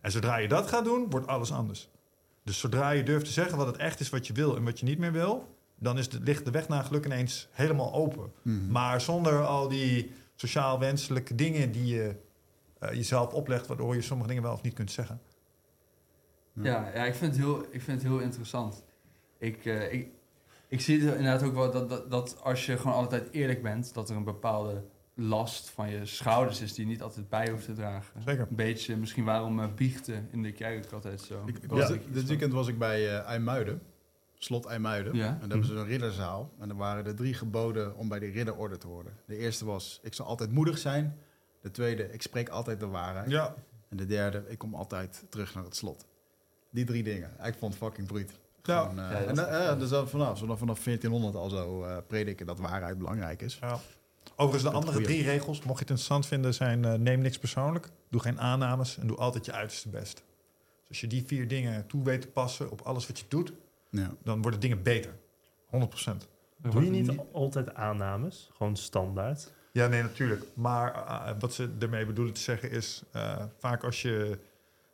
[0.00, 1.88] En zodra je dat gaat doen, wordt alles anders.
[2.44, 4.78] Dus zodra je durft te zeggen wat het echt is wat je wil en wat
[4.78, 8.32] je niet meer wil, dan is de, ligt de weg naar geluk ineens helemaal open.
[8.42, 8.70] Mhm.
[8.70, 12.16] Maar zonder al die sociaal wenselijke dingen die je
[12.82, 15.20] uh, jezelf oplegt, waardoor je sommige dingen wel of niet kunt zeggen.
[16.52, 18.84] Ja, ja ik, vind het heel, ik vind het heel interessant.
[19.38, 20.08] Ik, uh, ik,
[20.68, 23.94] ik zie het inderdaad ook wel dat, dat, dat als je gewoon altijd eerlijk bent,
[23.94, 27.64] dat er een bepaalde last van je schouders is die je niet altijd bij hoeft
[27.64, 28.22] te dragen.
[28.22, 28.46] Zeker.
[28.50, 31.42] Een beetje misschien waarom uh, biechten in de kerk altijd zo.
[31.46, 31.86] Ik, ik was Ja.
[31.88, 33.82] dit, dit weekend was ik bij uh, IJmuiden,
[34.38, 35.14] slot IJmuiden.
[35.14, 35.26] Ja.
[35.26, 36.52] En daar hebben ze een ridderzaal.
[36.58, 39.12] En er waren er drie geboden om bij de ridderorde te horen.
[39.26, 41.18] De eerste was, ik zal altijd moedig zijn.
[41.60, 43.30] De tweede, ik spreek altijd de waarheid.
[43.30, 43.54] Ja,
[43.88, 46.06] En de derde, ik kom altijd terug naar het slot.
[46.70, 47.30] Die drie dingen.
[47.44, 48.38] Ik vond het fucking bruut.
[48.62, 48.80] Ja.
[48.80, 51.84] Gewoon, uh, Ja, dat en, is uh, dus dat vanaf, vanaf, vanaf 1400 al zo
[51.84, 53.58] uh, prediken dat waarheid belangrijk is.
[53.60, 53.80] Ja.
[54.36, 57.38] Overigens, de Dat andere drie regels, mocht je het interessant vinden, zijn uh, neem niks
[57.38, 60.14] persoonlijk, doe geen aannames en doe altijd je uiterste best.
[60.14, 63.52] Dus als je die vier dingen toe weet te passen op alles wat je doet,
[63.90, 64.10] Ja.
[64.22, 65.14] dan worden dingen beter.
[65.66, 66.28] 100%.
[66.56, 68.50] Doe je niet altijd aannames?
[68.56, 69.52] Gewoon standaard?
[69.72, 70.44] Ja, nee, natuurlijk.
[70.54, 74.38] Maar uh, wat ze ermee bedoelen te zeggen is, uh, vaak als je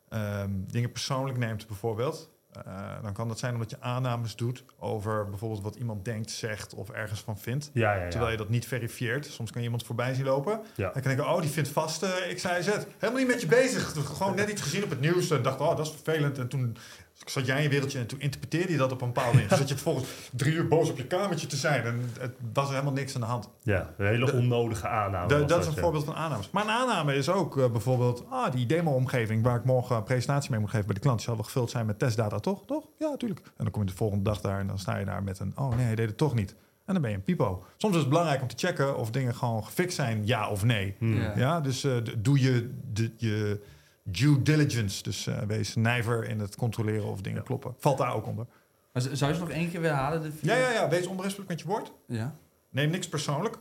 [0.09, 2.29] um, dingen persoonlijk neemt bijvoorbeeld,
[2.67, 6.73] uh, dan kan dat zijn omdat je aannames doet over bijvoorbeeld wat iemand denkt, zegt
[6.73, 7.69] of ergens van vindt.
[7.73, 8.09] Ja, ja, ja.
[8.09, 9.25] Terwijl je dat niet verifieert.
[9.25, 10.51] Soms kan je iemand voorbij zien lopen.
[10.51, 10.83] Ja.
[10.83, 12.67] Dan kan ik denken, oh, die vindt vast uh, X, Y, Z.
[12.97, 13.93] Helemaal niet met je bezig.
[14.17, 16.37] Gewoon net iets gezien op het nieuws en dacht, oh, dat is vervelend.
[16.37, 16.77] En toen
[17.25, 19.49] zat jij in je wereldje en toen interpreteerde je dat op een bepaalde manier.
[19.49, 21.83] Dus dat je vervolgens drie uur boos op je kamertje te zijn.
[21.83, 23.49] En het was er helemaal niks aan de hand.
[23.63, 25.27] Ja, een hele De- onnodige aanname.
[25.27, 25.81] De- dat is een ja.
[25.81, 26.49] voorbeeld van aannames.
[26.51, 28.23] Maar een aanname is ook uh, bijvoorbeeld...
[28.29, 31.21] Ah, die demo-omgeving waar ik morgen een presentatie mee moet geven bij de klant...
[31.21, 32.65] zal wel gevuld zijn met testdata, toch?
[32.65, 32.83] Toch?
[32.99, 33.41] Ja, natuurlijk.
[33.45, 35.51] En dan kom je de volgende dag daar en dan sta je daar met een...
[35.55, 36.55] Oh nee, hij deed het toch niet.
[36.85, 37.63] En dan ben je een pipo.
[37.77, 40.95] Soms is het belangrijk om te checken of dingen gewoon gefixt zijn, ja of nee.
[40.99, 41.21] Hmm.
[41.21, 41.33] Ja.
[41.35, 43.61] Ja, dus uh, d- doe je de, je
[44.09, 45.03] due diligence.
[45.03, 47.45] Dus uh, wees nijver in het controleren of dingen Ja.
[47.45, 47.75] kloppen.
[47.77, 48.45] Valt daar ook onder.
[48.93, 50.21] Maar zou je ze nog één keer willen halen?
[50.21, 50.31] De?
[50.41, 50.89] Ja, ja, ja.
[50.89, 51.91] Wees onberispelijk met je woord.
[52.07, 52.35] ja.
[52.69, 53.57] Neem niks persoonlijk.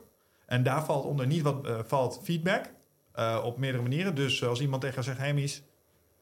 [0.46, 2.64] En daar valt onder niet wat uh, valt feedback
[3.18, 4.14] uh, op meerdere manieren.
[4.14, 5.64] Dus uh, als iemand tegen jou zegt: Hey Mies, ik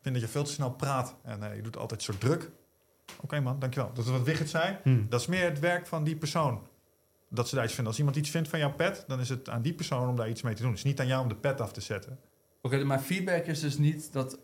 [0.02, 2.42] vind dat je veel te snel praat en uh, je doet altijd zo druk.
[2.42, 3.90] Oké okay, man, dankjewel.
[3.94, 4.76] Dat is wat Wigert zei.
[4.82, 5.06] Hmm.
[5.08, 6.66] Dat is meer het werk van die persoon.
[7.28, 7.90] Dat ze daar iets vinden.
[7.92, 10.28] Als iemand iets vindt van jouw pet, dan is het aan die persoon om daar
[10.28, 10.70] iets mee te doen.
[10.70, 12.18] Het is niet aan jou om de pet af te zetten.
[12.62, 14.38] Oké, maar feedback is dus niet dat...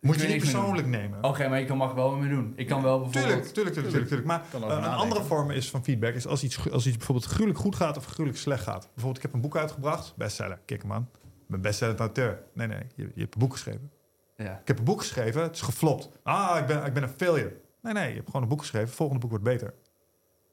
[0.00, 1.18] Moet je niet persoonlijk nemen.
[1.18, 2.52] Oké, okay, maar ik mag wel mee doen.
[2.56, 3.24] Ik kan wel bijvoorbeeld...
[3.24, 4.28] Tuurlijk, tuurlijk, tuurlijk, tuurlijk, tuurlijk.
[4.28, 7.58] Maar uh, een andere vorm is van feedback is als iets, als iets bijvoorbeeld gruwelijk
[7.58, 8.80] goed gaat of gruwelijk slecht gaat.
[8.82, 10.60] Bijvoorbeeld, ik heb een boek uitgebracht, bestseller.
[10.64, 12.42] Kijk man, ik ben bestseller auteur.
[12.54, 13.90] Nee, nee, je, je hebt een boek geschreven.
[14.36, 14.58] Ja.
[14.60, 16.08] Ik heb een boek geschreven, het is geflopt.
[16.22, 17.56] Ah, ik ben, ik ben een failure.
[17.82, 19.74] Nee, nee, je hebt gewoon een boek geschreven, het volgende boek wordt beter.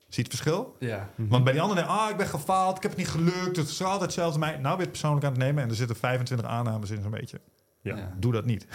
[0.10, 0.76] Zie je het verschil?
[0.80, 1.10] Ja.
[1.16, 3.82] Want bij die anderen, ah, ik ben gefaald, ik heb het niet gelukt, het is
[3.84, 4.40] altijd hetzelfde.
[4.40, 4.52] Mij.
[4.52, 7.12] Nou, ben je het persoonlijk aan het nemen en er zitten 25 aannames in zo'n
[7.12, 7.42] beetje.
[7.82, 7.96] Ja.
[7.96, 8.14] Ja.
[8.18, 8.68] Doe dat niet.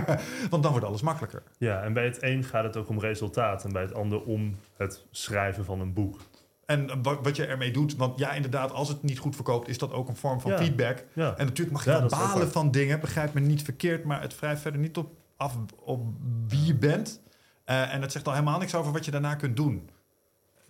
[0.50, 1.42] Want dan wordt alles makkelijker.
[1.58, 4.56] ja, en bij het een gaat het ook om resultaat en bij het ander om
[4.76, 6.20] het schrijven van een boek.
[6.66, 9.78] En wat, wat je ermee doet, want ja, inderdaad, als het niet goed verkoopt, is
[9.78, 10.56] dat ook een vorm van Ja.
[10.58, 11.04] feedback.
[11.14, 14.20] Ja, En natuurlijk mag je Ja, wel balen van dingen, begrijp me niet verkeerd, maar
[14.20, 16.06] het wrijft verder niet op, af op
[16.48, 17.20] wie je bent.
[17.64, 19.90] Eh, en het zegt al helemaal niks over wat je daarna kunt doen.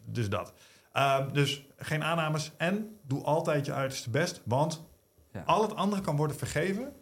[0.04, 0.52] Dus dat.
[0.96, 4.84] Uh, dus geen aannames en doe altijd je uiterste best, want
[5.32, 5.42] Ja.
[5.46, 6.92] al het andere kan worden vergeven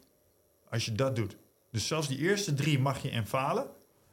[0.71, 1.37] als je dat doet.
[1.71, 3.67] Dus zelfs die eerste drie mag je infalen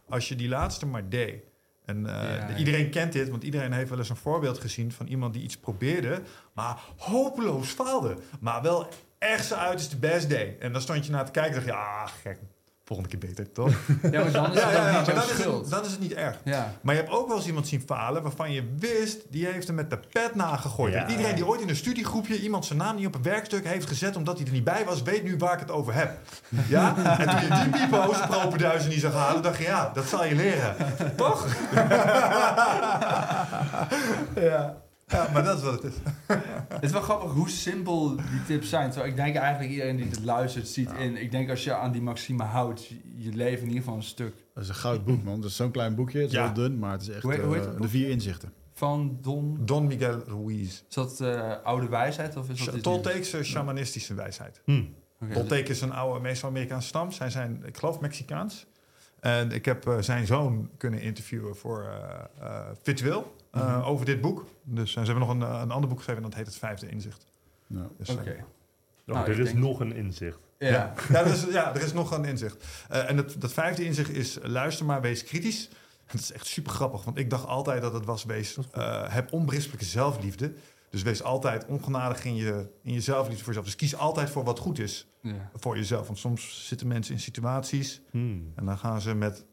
[0.09, 1.43] als je die laatste maar deed.
[1.85, 2.55] En uh, Ja, ja.
[2.57, 5.57] iedereen kent dit, want iedereen heeft wel eens een voorbeeld gezien van iemand die iets
[5.57, 6.21] probeerde,
[6.53, 8.17] maar hopeloos faalde.
[8.39, 10.59] Maar wel echt zijn uiterste best deed.
[10.59, 12.39] En dan stond je naar te kijken en dacht je, ah, gek.
[12.87, 13.69] Volgende keer beter, toch?
[14.11, 16.37] Ja, maar dan is het maar dan is, het, dan is het niet erg.
[16.43, 16.73] Ja.
[16.81, 19.75] Maar je hebt ook wel eens iemand zien falen waarvan je wist, die heeft hem
[19.75, 20.93] met de pet nagegooid.
[20.93, 23.87] En iedereen die ooit in een studiegroepje iemand zijn naam niet op een werkstuk heeft
[23.87, 26.17] gezet omdat hij er niet bij was, weet nu waar ik het over heb.
[26.67, 26.95] Ja?
[27.17, 30.35] En toen je die pipo's propenduizen niet zag halen, dacht je, ja, dat zal je
[30.35, 30.75] leren.
[31.15, 31.47] Toch?
[34.35, 34.85] ja.
[35.07, 35.99] Ja, maar dat is wat het is.
[36.67, 38.89] Het is wel grappig hoe simpel die tips zijn.
[38.89, 41.15] Terwijl ik denk eigenlijk iedereen die dit luistert ziet in.
[41.21, 44.33] Ik denk als je aan die maxime houdt, je- leven in ieder geval een stuk.
[44.53, 45.41] Dat is een goud boek, man.
[45.41, 46.19] Dat is zo'n klein boekje.
[46.19, 46.43] Het is Ja.
[46.43, 48.53] wel dun, maar het is echt Hoe heet- hoe heet eh, het de vier inzichten.
[48.73, 49.57] Van Don.
[49.65, 50.61] Don Miguel Ruiz.
[50.67, 54.61] Is dat eh, oude wijsheid of is dat iets Tolteekse shamanistische wijsheid.
[54.65, 54.83] Hm.
[55.21, 57.11] Oké, Tolteek is een oude Meso-Amerikaanse stam.
[57.11, 58.65] Zij zijn, ik geloof, Mexicaans.
[59.19, 61.83] En ik heb eh, zijn zoon kunnen interviewen voor
[62.39, 62.49] eh,
[63.51, 63.85] eh, Mhm.
[63.87, 64.45] over dit boek.
[64.63, 66.55] Dus eh, ze hebben nog een, eh, een ander boek geschreven en dat heet Het
[66.57, 67.25] Vijfde Inzicht.
[67.67, 67.87] Ja.
[67.97, 68.43] Dus, Oké.
[69.05, 70.39] Nou, er is denk- nog een inzicht.
[70.57, 70.67] Ja.
[70.69, 72.65] Ja, ja, er is, ja, er is nog een inzicht.
[72.89, 75.69] Eh, en het, dat vijfde inzicht is luister maar, wees kritisch.
[76.11, 79.33] Dat is echt super grappig, want ik dacht altijd dat het was wees, eh, heb
[79.33, 80.53] onberispelijke zelfliefde.
[80.89, 83.65] Dus wees altijd ongenadig in je, in je zelfliefde voor jezelf.
[83.65, 85.49] Dus kies altijd voor wat goed is Ja.
[85.55, 86.05] voor jezelf.
[86.07, 88.17] Want soms zitten mensen in situaties Hm.
[88.55, 89.45] en dan gaan ze met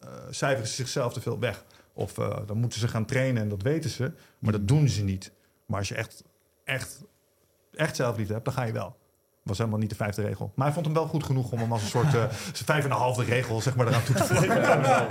[0.00, 1.64] eh cijferen ze zichzelf te veel weg.
[2.00, 5.04] Of eh, dan moeten ze gaan trainen en dat weten ze, maar dat doen ze
[5.04, 5.32] niet.
[5.66, 6.24] Maar als je echt,
[6.64, 7.04] echt,
[7.72, 8.96] echt zelfliefde hebt, dan ga je wel.
[9.42, 10.52] Was helemaal niet de vijfde regel.
[10.54, 12.84] Maar hij vond hem wel goed genoeg om hem als een soort eh, zijn vijf
[12.84, 14.60] en een halve regel zeg maar, eraan toe te voegen.
[14.62, 15.06] Ja.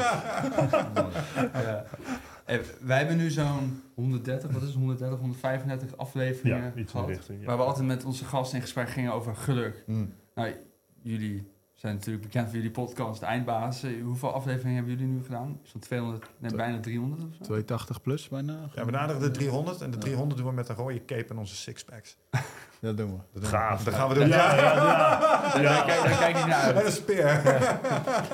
[2.46, 6.88] Hey, wij hebben nu zo'n 130, wat is het, 130, 135 afleveringen Ja, iets in
[6.88, 7.08] gehad.
[7.08, 7.40] die richting.
[7.40, 7.46] Ja.
[7.46, 9.84] Waar we altijd met onze gasten in gesprek gingen over geluk.
[9.88, 10.14] Mm.
[10.36, 10.56] Nou,
[11.02, 13.84] jullie zijn natuurlijk bekend voor jullie podcast, de Eindbaas.
[14.03, 15.59] Hoeveel afleveringen hebben jullie nu gedaan?
[15.63, 17.43] Zo'n 200, nee, bijna 300 of zo?
[17.43, 18.69] 280 plus bijna.
[18.75, 21.38] Ja, we naderen de 300 en de 300 doen we met een rode cape en
[21.38, 22.17] onze sixpacks.
[22.82, 23.17] Dat doen we.
[23.17, 23.47] Dat doen we.
[23.57, 23.84] Gaaf.
[23.84, 24.27] Dat gaan we doen.
[24.27, 24.61] Ja, ja,
[25.61, 25.82] ja.
[25.86, 26.86] Kijk, daar kijk ik niet naar En uit.
[26.86, 27.25] een speer.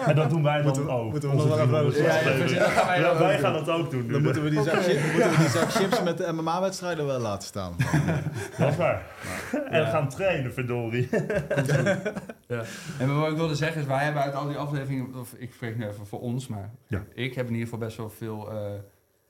[0.05, 1.11] En dat doen wij dan Moeten we- ook.
[1.11, 2.39] moeten we nog wel even- 300 Ja, ja, afleveringen.
[2.45, 3.39] precies, dat gaan wij Ja, ook wij doen.
[3.39, 4.05] gaan dat ook doen.
[4.05, 4.11] nu.
[4.11, 7.19] Dan moeten we die zak, chi- moeten we die zak chips met de MMA-wedstrijden wel
[7.19, 7.75] laten staan.
[8.57, 9.01] Dat is waar.
[9.69, 11.09] En gaan trainen, verdorie.
[12.97, 15.77] En wat ik wilde zeggen is, wij hebben uit al die afleveringen, of ik spreek
[15.77, 17.03] nu even voor ons, maar Ja.
[17.13, 18.57] ik heb in ieder geval best wel veel eh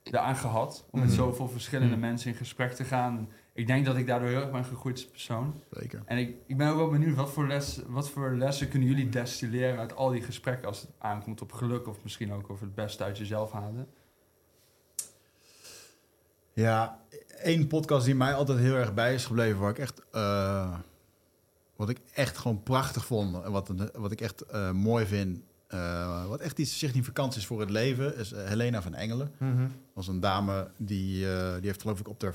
[0.04, 1.18] eraan gehad om met Mhm.
[1.18, 2.06] zoveel verschillende Mhm.
[2.06, 3.30] mensen in gesprek te gaan.
[3.56, 5.62] Ik denk dat ik daardoor heel erg ben gegroeid als persoon.
[5.72, 6.02] Zeker.
[6.06, 9.10] En ik, ik ben ook wel benieuwd, wat voor, les, wat voor lessen kunnen jullie
[9.10, 12.76] destilleren uit al die gesprekken als het aankomt op geluk of misschien ook over het
[12.76, 13.88] beste uit jezelf halen?
[16.54, 17.00] Ja,
[17.42, 20.78] één podcast die mij altijd heel erg bij is gebleven, waar ik echt, eh,
[21.76, 26.28] wat ik echt gewoon prachtig vond en wat, wat ik echt eh, mooi vind, eh,
[26.28, 29.32] wat echt iets significants is voor het leven, is Helena van Engelen.
[29.38, 29.62] Mhm.
[29.62, 32.34] Dat was een dame die, eh, die heeft geloof ik op de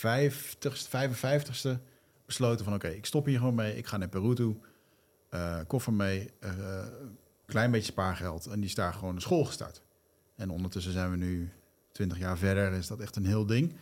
[0.00, 1.78] 50ste, 55ste
[2.26, 4.56] besloten van oké, ik stop hier gewoon mee, ik ga naar Peru toe,
[5.28, 6.86] eh, koffer mee, eh,
[7.46, 9.82] klein beetje spaargeld en die is daar gewoon een school gestart.
[10.36, 11.52] En ondertussen zijn we nu
[11.92, 13.76] 20 jaar verder, is dat echt een heel ding.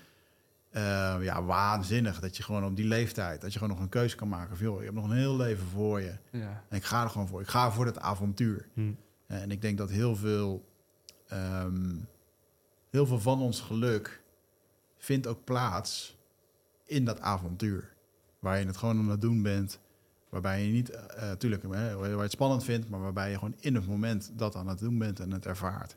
[1.20, 4.28] Ja, waanzinnig dat je gewoon op die leeftijd, dat je gewoon nog een keuze kan
[4.28, 4.56] maken.
[4.56, 6.14] Van, joh, je hebt nog een heel leven voor je.
[6.30, 6.64] Ja.
[6.68, 7.40] En ik ga er gewoon voor.
[7.40, 8.68] Ik ga voor dat avontuur.
[8.74, 8.92] Hm.
[9.26, 10.68] En ik denk dat heel veel,
[11.28, 11.96] ehm,
[12.90, 14.22] heel veel van ons geluk
[14.98, 16.16] vindt ook plaats
[16.84, 17.92] in dat avontuur.
[18.38, 19.78] Waar je het gewoon aan het doen bent.
[20.28, 23.56] Waarbij je niet, eh tuurlijk, hè, waar je het spannend vindt, maar waarbij je gewoon
[23.60, 25.96] in het moment dat aan het doen bent en het ervaart.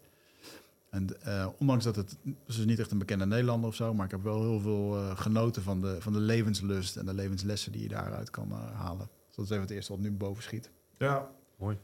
[0.92, 4.06] En eh, ondanks dat het, ze is niet echt een bekende Nederlander of zo, maar
[4.06, 7.72] ik heb wel heel veel eh, genoten van de, van de levenslust en de levenslessen
[7.72, 9.10] die je daaruit kan eh, halen.
[9.28, 10.72] Dus dat is even het eerste wat nu boven schiet.
[10.98, 11.30] Ja.
[11.58, 11.78] Mooi.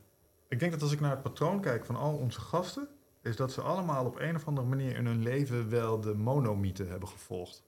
[0.47, 2.87] Ik denk dat als ik naar het patroon kijk van al onze gasten,
[3.27, 6.83] is dat ze allemaal op een of andere manier in hun leven wel de monomythe
[6.85, 7.63] hebben gevolgd.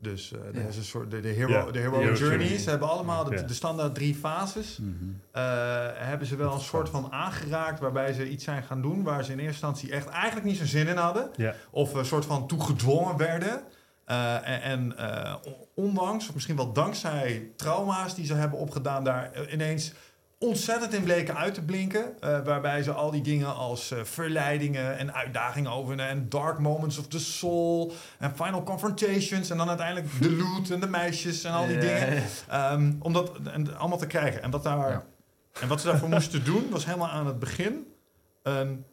[0.00, 0.60] Dus Ja.
[0.60, 2.38] is een soort de, de hero, Ja, de hero hero journey.
[2.38, 2.58] journey.
[2.58, 3.42] Ze hebben allemaal de, Ja.
[3.42, 4.80] de standaard drie fases.
[5.32, 5.42] eh,
[5.94, 9.32] hebben ze wel een soort van aangeraakt waarbij ze iets zijn gaan doen waar ze
[9.32, 11.30] in eerste instantie echt eigenlijk niet zo'n zin in hadden.
[11.36, 11.54] Ja.
[11.70, 13.62] Of een soort van toegedwongen werden.
[14.04, 19.04] Eh, en en eh, on- ondanks, of misschien wel dankzij trauma's die ze hebben opgedaan,
[19.04, 19.92] daar ineens
[20.38, 22.20] ontzettend in bleken uit te blinken.
[22.20, 26.98] eh, waarbij ze al die dingen als eh, verleidingen en uitdagingen over en dark moments
[26.98, 31.52] of the soul en final confrontations en dan uiteindelijk de loot en de meisjes en
[31.52, 32.22] al die dingen.
[32.48, 34.42] Ehm, om dat en, allemaal te krijgen.
[34.42, 35.04] En, dat daar, Ja.
[35.60, 37.86] en wat ze daarvoor moesten doen, was helemaal aan het begin
[38.42, 38.84] een,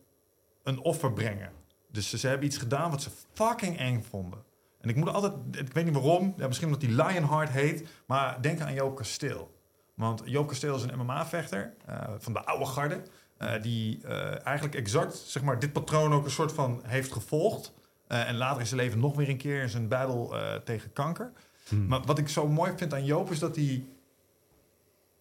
[0.63, 1.51] een offer brengen.
[1.91, 4.39] Dus ze, ze hebben iets gedaan wat ze fucking eng vonden.
[4.81, 8.41] En ik moet altijd, ik weet niet waarom, ja, misschien omdat die Lionheart heet, maar
[8.41, 9.53] denk aan Joop Kasteel.
[9.95, 13.01] Want Joop Kasteel is een MMA-vechter eh, van de oude garde.
[13.37, 17.73] eh, die eh, eigenlijk exact zeg maar, dit patroon ook een soort van heeft gevolgd.
[18.07, 21.31] En later in zijn leven nog weer een keer in zijn battle tegen kanker.
[21.67, 21.87] Hm.
[21.87, 23.85] Maar wat ik zo mooi vind aan Joop is dat hij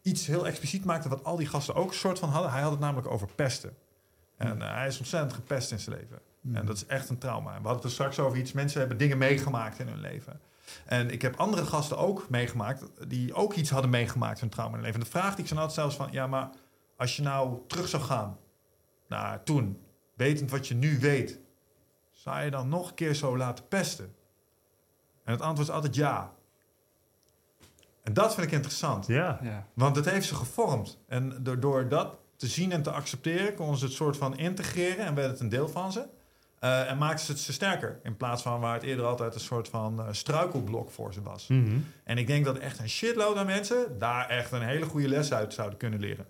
[0.02, 2.52] iets heel expliciet maakte wat al die gasten ook een soort van hadden.
[2.52, 3.76] Hij had het namelijk over pesten.
[4.36, 6.18] En eh, hij is ontzettend gepest in zijn leven.
[6.40, 6.56] Hmm.
[6.56, 7.54] En dat is echt een trauma.
[7.54, 8.52] En we hadden het er straks over iets.
[8.52, 10.40] Mensen hebben dingen meegemaakt in hun leven.
[10.84, 12.84] En ik heb andere gasten ook meegemaakt...
[13.08, 15.00] die ook iets hadden meegemaakt in hun trauma in hun leven.
[15.00, 16.08] En de vraag die ik ze altijd stel is van...
[16.10, 16.50] ja, maar
[16.96, 18.38] als je nou terug zou gaan
[19.08, 19.82] naar toen...
[20.14, 21.40] wetend wat je nu weet...
[22.10, 24.14] zou je dan nog een keer zo laten pesten?
[25.24, 26.32] En het antwoord is altijd ja.
[28.02, 29.06] En dat vind ik interessant.
[29.06, 29.38] Ja.
[29.42, 29.66] Ja.
[29.74, 30.98] Want het heeft ze gevormd.
[31.08, 35.06] En door, door dat te zien en te accepteren, konden ze het soort van integreren
[35.06, 36.06] en werd het een deel van ze.
[36.64, 37.98] Eh, en maakten ze het ze sterker.
[38.02, 41.46] In plaats van waar het eerder altijd een soort van eh, struikelblok voor ze was.
[41.46, 41.76] Mhm.
[42.04, 45.32] En ik denk dat echt een shitload aan mensen daar echt een hele goede les
[45.32, 46.26] uit zouden kunnen leren.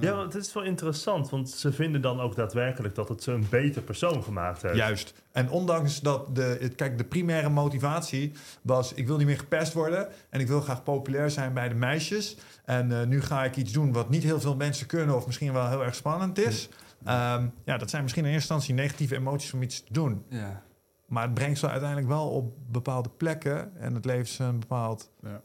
[0.00, 3.32] Ja, want het is wel interessant, want ze vinden dan ook daadwerkelijk dat het ze
[3.32, 4.74] een beter persoon gemaakt heeft.
[4.76, 5.14] Juist.
[5.32, 8.32] En ondanks dat de, het- kijk, de primaire motivatie
[8.62, 11.74] was: ik wil niet meer gepest worden en ik wil graag populair zijn bij de
[11.74, 12.36] meisjes.
[12.64, 15.52] En eh, nu ga ik iets doen wat niet heel veel mensen kunnen of misschien
[15.52, 16.68] wel heel erg spannend is.
[17.04, 20.24] Ehm, ja, dat zijn misschien in eerste instantie negatieve emoties om iets te doen.
[20.28, 20.62] Ja.
[21.06, 25.10] Maar het brengt ze uiteindelijk wel op bepaalde plekken en het levert ze een bepaald
[25.22, 25.40] Ja.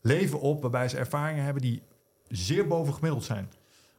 [0.00, 1.82] leven op waarbij ze ervaringen hebben die
[2.28, 3.50] zeer bovengemiddeld zijn.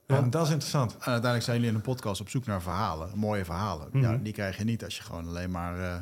[0.07, 0.17] Ja.
[0.17, 0.91] En dat is interessant.
[0.91, 3.88] En uiteindelijk zijn jullie in een podcast op zoek naar verhalen, mooie verhalen.
[3.91, 4.01] Mhm.
[4.03, 5.95] Ja, die krijg je niet als je gewoon alleen maar eh,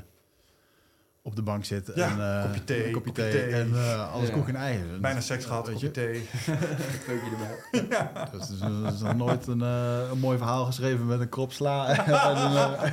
[1.29, 1.91] op de bank zit.
[1.95, 3.53] Ja, en, eh, kopje thee, een kopje kopje thee, thee.
[3.53, 4.33] en eh, alles Ja.
[4.33, 5.01] koek en eieren.
[5.01, 5.93] Bijna seks gehad, Weet kopje je?
[5.93, 6.29] thee.
[7.31, 7.57] Erbij.
[8.31, 11.51] Dus is, er is nog nooit een, eh, een mooi verhaal geschreven met een krop
[11.51, 11.87] sla.
[11.87, 12.83] en een, eh,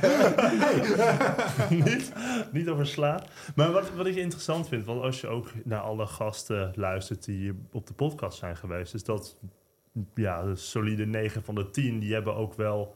[1.69, 2.11] niet,
[2.51, 3.23] niet over sla.
[3.55, 7.53] Maar wat, wat ik interessant vind, want als je ook naar alle gasten luistert die
[7.71, 9.35] op de podcast zijn geweest, is dat
[10.15, 12.95] ja, de solide 9 van de 10, die hebben ook wel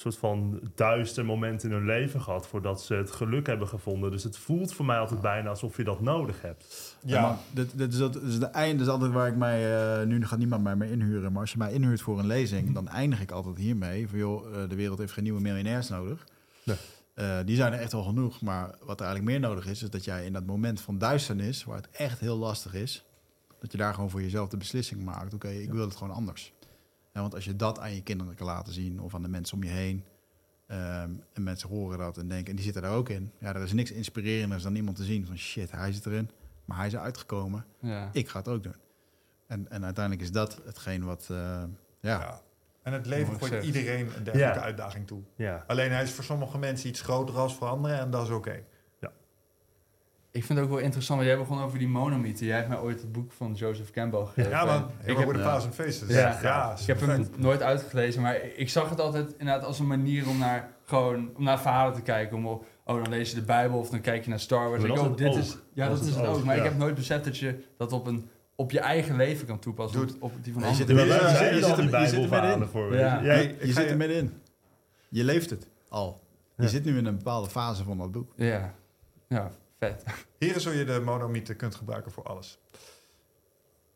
[0.00, 4.10] soort van duister moment in hun leven gehad voordat ze het geluk hebben gevonden.
[4.10, 6.96] Dus het voelt voor mij altijd bijna alsof je dat nodig hebt.
[7.04, 9.82] Ja, maar dit, dit is, dat, dit is de einde, is altijd waar ik mij,
[10.00, 12.74] eh, nu gaat niemand mij meer inhuren, maar als je mij inhuurt voor een lezing,
[12.74, 14.08] dan eindig ik altijd hiermee.
[14.08, 16.26] Van joh, eh, de wereld heeft geen nieuwe miljonairs nodig.
[16.62, 16.76] Nee.
[17.14, 19.90] Eh, die zijn er echt wel genoeg, maar wat er eigenlijk meer nodig is, is
[19.90, 23.04] dat jij in dat moment van duisternis, waar het echt heel lastig is,
[23.60, 25.34] dat je daar gewoon voor jezelf de beslissing maakt.
[25.34, 26.52] Oké, ik wil het gewoon anders.
[27.12, 29.56] Ja, want als je dat aan je kinderen kan laten zien of aan de mensen
[29.56, 30.04] om je heen,
[30.66, 33.32] ehm, en mensen horen dat en denken, en die zitten daar ook in.
[33.38, 36.30] Ja, er is niks inspirerenders dan iemand te zien van shit, hij zit erin,
[36.64, 38.08] maar hij is uitgekomen Ja.
[38.12, 38.76] ik ga het ook doen.
[39.46, 42.40] En, en uiteindelijk is dat hetgeen wat, eh, ja, Ja.
[42.82, 44.64] En het leven gooit iedereen een dergelijke Ja.
[44.64, 45.22] uitdaging toe.
[45.36, 48.30] Ja, Alleen hij is voor sommige mensen iets groter als voor anderen en dat is
[48.30, 48.64] oké.
[50.32, 52.44] Ik vind het ook wel interessant, want jij begon over die monomythe.
[52.44, 54.50] Jij hebt mij ooit het boek van Joseph Campbell gegeven.
[54.50, 54.90] Ja, man.
[55.04, 55.44] Ik heb, de ja.
[55.44, 56.08] Paas en Feesten.
[56.08, 59.86] Ja, ja, ik heb hem nooit uitgelezen, maar ik zag het altijd inderdaad als een
[59.86, 62.36] manier om naar, gewoon, om naar verhalen te kijken.
[62.36, 64.82] Om, op- oh, dan lees je de Bijbel of dan kijk je naar Star Wars.
[64.82, 65.62] Ik, dat oh, is dit het is, ook.
[65.72, 66.44] ja, Dat dat, is het ook.
[66.44, 69.58] Maar ik heb nooit beseft dat je dat op, een, op je eigen leven kan
[69.58, 70.06] toepassen.
[70.06, 72.58] Doe Op, op die van Je zit er wel- je die je zit er bijbelverhalen
[72.58, 72.68] middenin.
[72.68, 72.96] voor.
[72.96, 73.20] Ja.
[73.20, 74.32] Je zit er je- middenin.
[75.08, 76.20] Je leeft het al.
[76.56, 78.32] Je zit nu in een bepaalde fase van dat boek.
[78.36, 78.74] Ja,
[79.28, 79.50] ja
[79.80, 80.04] vet.
[80.38, 82.58] Hier is hoe je de monomythe kunt gebruiken voor alles.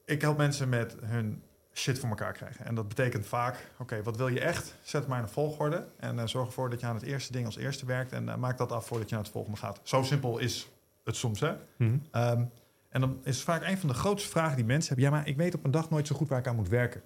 [0.05, 2.65] Ik help mensen met hun shit voor elkaar krijgen.
[2.65, 4.75] En dat betekent vaak, oké, wat wil je echt?
[4.83, 5.87] Zet maar in een volgorde.
[5.97, 8.13] En eh, zorg ervoor dat je aan het eerste ding als eerste werkt.
[8.13, 9.81] En eh, maak dat af voordat je naar het volgende gaat.
[9.83, 10.69] Zo simpel is
[11.05, 11.55] het soms, hè?
[11.77, 11.99] Mhm.
[12.11, 12.45] Ehm,
[12.89, 15.05] en dan is vaak een van de grootste vragen die mensen hebben...
[15.05, 17.03] ja, maar ik weet op een dag nooit zo goed waar ik aan moet werken.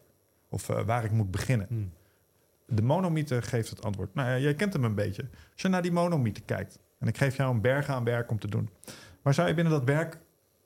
[0.48, 1.66] Of eh, waar ik moet beginnen.
[1.70, 1.86] Mhm.
[2.66, 4.14] De monomythe geeft het antwoord.
[4.14, 5.22] Nou ja, jij kent hem een beetje.
[5.52, 6.78] Als je naar die monomythe kijkt...
[6.98, 8.70] en ik geef jou een berg aan werk om te doen...
[9.22, 10.18] waar zou je binnen dat werk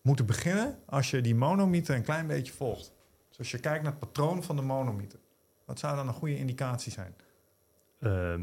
[0.03, 0.78] moeten beginnen...
[0.87, 2.93] als je die monomythe een klein beetje volgt?
[3.28, 5.16] Dus als je kijkt naar het patroon van de monomythe...
[5.64, 7.14] wat zou dan een goede indicatie zijn?
[8.01, 8.43] Ehm,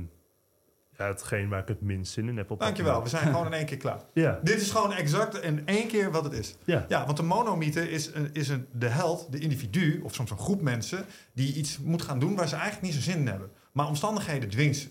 [0.97, 3.53] ja, hetgeen waar ik het minst zin in heb op Dankjewel, we zijn gewoon in
[3.53, 4.01] één keer klaar.
[4.13, 6.55] Ja, Dit is gewoon exact in één keer wat het is.
[6.65, 6.85] ja.
[6.87, 10.37] Ja, want de monomythe is, een, is een, de held, de individu, of soms een
[10.37, 13.51] groep mensen, die iets moet gaan doen waar ze eigenlijk niet zo zin in hebben.
[13.71, 14.87] Maar omstandigheden dwingt ze.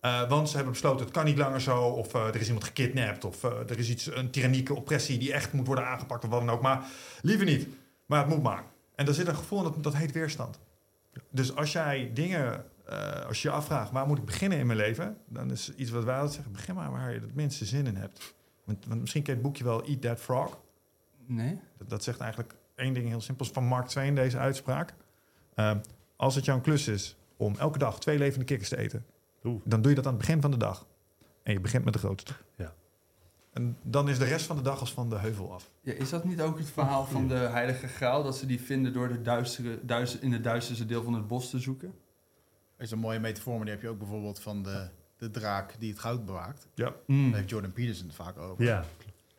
[0.00, 2.64] Eh, want ze hebben besloten, het kan niet langer zo, of eh, er is iemand
[2.64, 6.30] gekidnapt, of eh, er is iets, een tyrannieke oppressie die echt moet worden aangepakt, of
[6.30, 6.62] wat dan ook.
[6.62, 6.84] Maar
[7.22, 7.68] liever niet.
[8.06, 8.64] Maar het moet maar.
[8.94, 10.60] En er zit een gevoel, dat, dat heet weerstand.
[11.30, 12.64] Dus als jij dingen,
[13.26, 15.16] als je je afvraagt, waar moet ik beginnen in mijn leven?
[15.28, 17.96] Dan is iets wat wij altijd zeggen, begin maar waar je het minste zin in
[17.96, 18.34] hebt.
[18.64, 20.60] Want, want misschien ken je het boekje wel Eat That Frog.
[21.26, 21.58] Nee?
[21.78, 24.94] Dat, dat zegt eigenlijk één ding heel simpels van Mark Twain, deze uitspraak.
[25.54, 25.78] Ehm,
[26.16, 29.04] als het jouw klus is om elke dag twee levende kikkers te eten,
[29.44, 29.60] Oeh.
[29.64, 30.86] dan doe je dat aan het begin van de dag.
[31.42, 32.32] En je begint met de grootste.
[32.56, 32.74] Ja.
[33.52, 35.70] En dan is de rest van de dag als van de heuvel af.
[35.80, 38.22] Ja, is dat niet ook het verhaal van de Heilige Graal?
[38.22, 41.50] Dat ze die vinden door de duistere, duister, in het duisterste deel van het bos
[41.50, 41.88] te zoeken?
[42.76, 45.74] Dat is een mooie metafoor, maar die heb je ook bijvoorbeeld van de, de draak
[45.78, 46.68] die het goud bewaakt.
[46.74, 46.94] Ja.
[47.06, 47.28] Mm.
[47.28, 48.64] Daar heeft Jordan Peterson het vaak over.
[48.64, 48.84] Ja,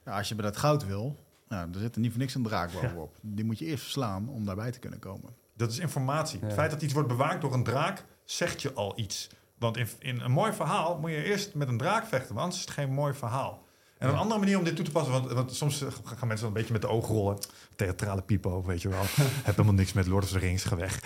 [0.05, 1.15] Ja, als je bij dat goud wil,
[1.47, 3.15] Nou, er zit er niet voor niks een draak bovenop.
[3.21, 5.35] Die moet je eerst verslaan om daarbij te kunnen komen.
[5.55, 6.39] Dat is informatie.
[6.39, 6.45] Ja.
[6.45, 9.29] Het feit dat iets wordt bewaakt door een draak, zegt je al iets.
[9.61, 12.57] Want in, in een mooi verhaal moet je eerst met een draak vechten, want anders
[12.57, 13.63] is het geen mooi verhaal.
[13.97, 16.53] En een andere manier om dit toe te passen, want, want soms gaan mensen een
[16.53, 17.37] beetje met de ogen rollen.
[17.75, 19.01] Theatrale pipo, weet je wel.
[19.43, 20.99] Heb helemaal niks met Lord of the Rings, ga weg.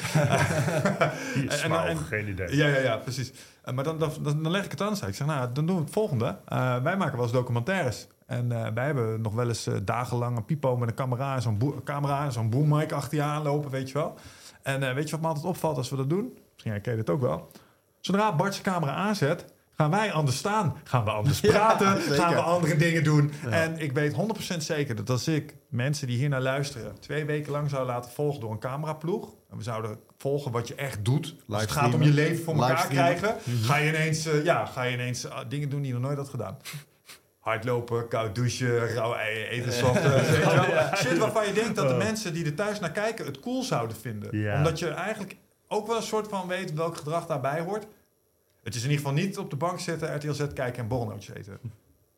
[1.34, 2.56] Hier, En- en- geen idee.
[2.56, 3.32] Ja, ja, ja, precies.
[3.64, 5.10] Eh, maar dan, dan, dan, leg ik het anders uit.
[5.10, 6.38] Ik zeg, nou, dan doen we het volgende.
[6.45, 8.08] Eh, wij maken wel eens documentaires.
[8.26, 11.82] En eh, wij hebben nog wel eens dagenlang een pipo met een camera en zo'n
[11.84, 14.16] camera en zo'n boommic achter je aanlopen, weet je wel.
[14.62, 16.38] En weet je wat me altijd opvalt als we dat doen?
[16.53, 17.51] Misschien herken je dit ook wel.
[18.06, 19.45] Zodra Bart zijn camera aanzet,
[19.76, 20.78] gaan wij anders staan.
[20.84, 23.32] Gaan we anders praten, gaan we andere dingen doen.
[23.43, 23.49] Ja.
[23.49, 24.14] En ik weet
[24.53, 26.99] 100% zeker dat als ik mensen die hier naar luisteren...
[26.99, 29.34] twee weken lang zou laten volgen door een cameraploeg...
[29.49, 31.36] en we zouden volgen wat je echt doet...
[31.49, 33.36] als het gaat om je leven voor elkaar krijgen...
[33.62, 36.18] ga je ineens, eh, ja, ga je ineens eh, dingen doen die je nog nooit
[36.18, 36.58] had gedaan.
[37.39, 40.93] Hardlopen, koud douchen, rauwe eieren eten, soms, eh.
[41.01, 43.26] Shit waarvan je denkt dat de mensen die er thuis naar kijken...
[43.26, 44.39] het cool zouden vinden.
[44.39, 44.58] Ja.
[44.58, 45.36] Omdat je eigenlijk
[45.68, 47.88] ook wel een soort van weet welk gedrag daarbij hoort.
[48.66, 51.36] Het is in ieder geval niet op de bank zitten, RTL Z kijken en borrelnootjes
[51.36, 51.59] eten.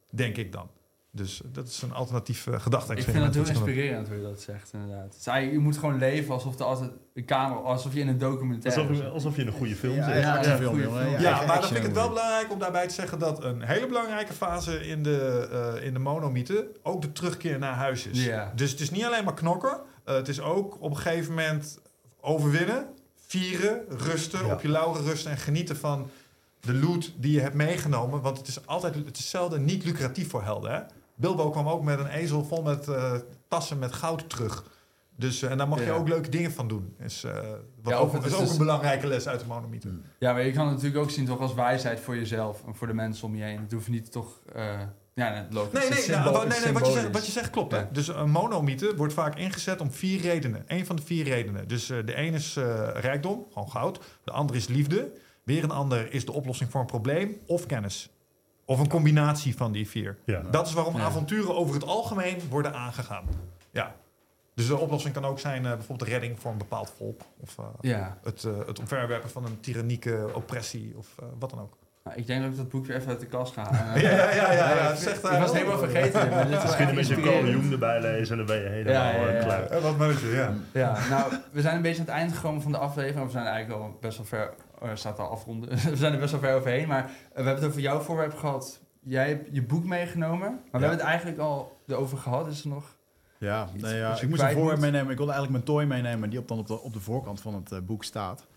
[0.09, 0.69] Denk ik dan.
[1.11, 2.95] Dus dat is een alternatief uh, gedachte.
[2.95, 5.03] Ik vind het heel inspirerend hoe je dat zegt, inderdaad.
[5.03, 8.07] Het is eigenlijk- je moet gewoon leven alsof er altijd een camera, alsof je in
[8.07, 9.11] een documentaire Alsof, je- zit.
[9.13, 10.21] alsof je in een goede film Ja, zit.
[10.23, 10.79] ja, Ja, film.
[10.79, 13.61] Ja, eigen maar dan vind ik het wel belangrijk om daarbij te zeggen dat een
[13.61, 18.25] hele belangrijke fase in de, eh in de monomythe ook de terugkeer naar huis is.
[18.25, 18.51] Ja.
[18.55, 19.79] Dus het is niet alleen maar knokken.
[20.03, 21.79] eh, het is ook op een gegeven moment
[22.21, 22.85] overwinnen,
[23.27, 24.53] vieren, rusten, Ja.
[24.53, 26.09] op je lauren rusten en genieten van
[26.59, 28.21] de loot die je hebt meegenomen.
[28.21, 30.71] Want het is altijd het is zelden niet lucratief voor helden.
[30.71, 30.79] Hè?
[31.17, 33.13] Bilbo kwam ook met een ezel vol met eh,
[33.47, 34.63] tassen met goud terug.
[35.15, 36.95] Dus, eh, en daar mag je ook leuke dingen van doen.
[36.99, 37.33] Is, eh,
[37.81, 39.89] wat Ja, ook, is is ook dus- een belangrijke les uit de monomythe.
[40.19, 42.87] Ja, maar je kan het natuurlijk ook zien toch als wijsheid voor jezelf en voor
[42.87, 43.61] de mensen om je heen.
[43.61, 44.41] Het hoeft niet toch...
[45.13, 45.89] ja, nee, logisch.
[45.89, 47.71] Nee, is nou, nee, nee is wat, je zegt, wat je zegt klopt.
[47.71, 47.83] Hè?
[47.91, 50.63] Dus een monomythe wordt vaak ingezet om vier redenen.
[50.67, 51.67] Eén van de vier redenen.
[51.67, 52.55] Dus de ene is
[52.93, 53.99] rijkdom, gewoon goud.
[54.23, 55.11] De andere is liefde.
[55.47, 58.09] Weer een ander is de oplossing voor een probleem of kennis.
[58.65, 60.17] Of een combinatie van die vier.
[60.25, 60.41] Ja.
[60.51, 61.03] Dat is waarom Ja.
[61.03, 63.23] avonturen over het algemeen worden aangegaan.
[63.71, 63.95] Ja.
[64.55, 67.21] Dus de oplossing kan ook zijn eh, bijvoorbeeld de redding voor een bepaald volk.
[67.39, 71.59] Of eh, Ja, het, eh, het omverwerpen van een tyrannieke oppressie of eh, wat dan
[71.59, 71.77] ook.
[72.03, 73.69] nou, ik denk dat ik dat boek weer even uit de kast ga.
[73.95, 74.51] Ja, ja, ja.
[74.51, 74.89] ja, ja.
[74.91, 76.29] ik, ik was helemaal vergeten.
[76.29, 79.43] maar dit Misschien een beetje erbij lezen en dan ben je helemaal Ja, ja, ja.
[79.43, 79.81] klaar.
[79.81, 80.53] Wat manager, ja.
[80.73, 83.25] Ja, nou, we zijn een beetje aan het eind gekomen van de aflevering.
[83.25, 85.69] We zijn eigenlijk al best wel ver, oh, er staat al afronden.
[85.89, 86.87] we zijn er best wel ver overheen.
[86.87, 88.81] Maar we hebben het over jouw voorwerp gehad.
[88.99, 90.49] Jij hebt je boek meegenomen.
[90.49, 92.47] Maar we hebben het eigenlijk al erover gehad.
[92.47, 92.95] Is er nog...
[93.37, 94.21] Ja, nee, ja.
[94.21, 94.85] ik moest een voorwerp moet.
[94.85, 95.11] meenemen.
[95.11, 97.53] Ik wilde eigenlijk mijn toy meenemen die op, dan op, de, op de voorkant van
[97.53, 98.47] het eh, boek staat.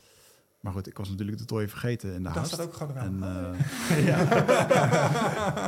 [0.61, 2.53] Maar goed, ik was natuurlijk de toy vergeten in de Dat haast.
[2.53, 3.25] staat ook gewoon eraan.
[3.25, 4.18] En, ja.
[4.31, 5.66] eh,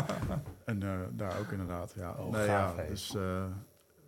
[0.65, 1.93] en eh, daar ook inderdaad.
[1.97, 2.11] Ja.
[2.11, 3.45] Oh, nee, gaaf, ja, dus eh,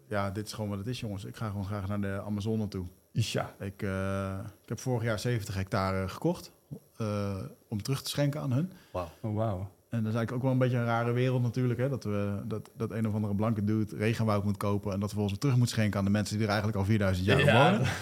[0.09, 1.25] ja, dit is gewoon wat het is, jongens.
[1.25, 2.87] Ik ga gewoon graag naar de Amazone toe.
[3.15, 3.55] Isha.
[3.61, 6.53] Ik, eh, ik heb vorig jaar 70 hectare gekocht
[6.97, 7.37] eh,
[7.69, 8.73] om terug te schenken aan hun.
[8.93, 9.71] Oh, wauw.
[9.95, 11.81] En dat is eigenlijk ook wel een beetje een rare wereld natuurlijk.
[11.81, 11.89] Hè?
[11.89, 14.93] Dat, we, dat, dat een of andere blanke dude regenwoud moet kopen...
[14.93, 17.27] en dat vervolgens weer terug moet schenken aan de mensen die er eigenlijk al 4000
[17.27, 17.87] jaar wonen.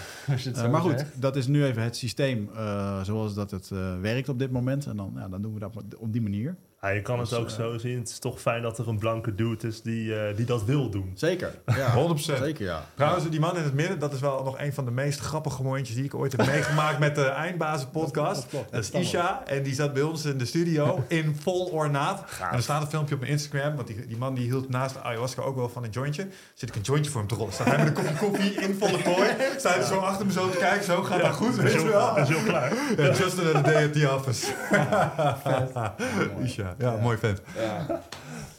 [0.53, 1.21] Eh, maar goed, zegt.
[1.21, 4.85] dat is nu even het systeem eh, zoals dat het eh, werkt op dit moment.
[4.85, 6.55] En dan, ja, dan doen we dat op die manier.
[6.83, 7.97] Ja, je kan het ook eh, zo zien.
[7.99, 10.89] Het is toch fijn dat er een blanke dude is die, eh, die dat wil
[10.89, 11.11] doen.
[11.15, 11.51] Zeker.
[11.75, 12.15] Ja, 100%.
[12.15, 12.85] Zeker, ja.
[12.95, 15.63] Trouwens, die man in het midden, dat is wel nog een van de meest grappige
[15.63, 18.51] momentjes die ik ooit heb meegemaakt met de Eindbazen podcast.
[18.51, 21.37] Dat Dat is dat is Isha en die zat bij ons in de studio in
[21.41, 22.23] vol ornaat.
[22.51, 24.93] En er staat een filmpje op mijn Instagram, want die, die man die hield naast
[24.93, 26.27] de ayahuasca ook wel van een jointje.
[26.53, 27.53] Zit ik een jointje voor hem te rollen.
[27.53, 29.29] Staat hij met een kopje koffie in volle kooi.
[29.57, 31.79] Staat hij zo achter me zo te kijken, zo gaat dat goed, weet is je
[31.79, 32.17] heel, wel.
[32.17, 32.73] is heel klaar.
[32.97, 34.51] Ja, just another day at the office.
[36.45, 37.41] Isha, ja, mooi vent.
[37.57, 38.01] Ja.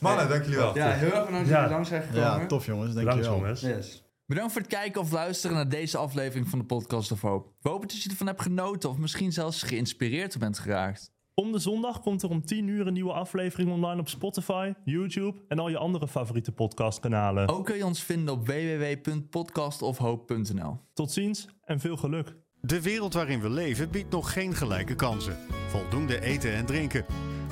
[0.00, 0.76] Mannen, dank jullie wel.
[0.76, 2.40] ja, heel erg bedankt dat jullie langs zijn gekomen.
[2.40, 2.94] Ja, tof jongens.
[3.26, 3.60] Jongens.
[3.60, 4.02] Yes.
[4.26, 7.48] Bedankt voor het kijken of luisteren naar deze aflevering van de Podcast of Hope.
[7.60, 11.12] We hopen dat je ervan hebt genoten of misschien zelfs geïnspireerd bent geraakt.
[11.34, 15.40] Om de zondag komt er om 10 uur een nieuwe aflevering online op Spotify, YouTube
[15.48, 17.48] en al je andere favoriete podcastkanalen.
[17.48, 20.80] Ook kun je ons vinden op www.podcastofhope.nl.
[20.92, 22.34] Tot ziens en veel geluk.
[22.60, 25.36] De wereld waarin we leven biedt nog geen gelijke kansen.
[25.68, 27.04] Voldoende eten en drinken.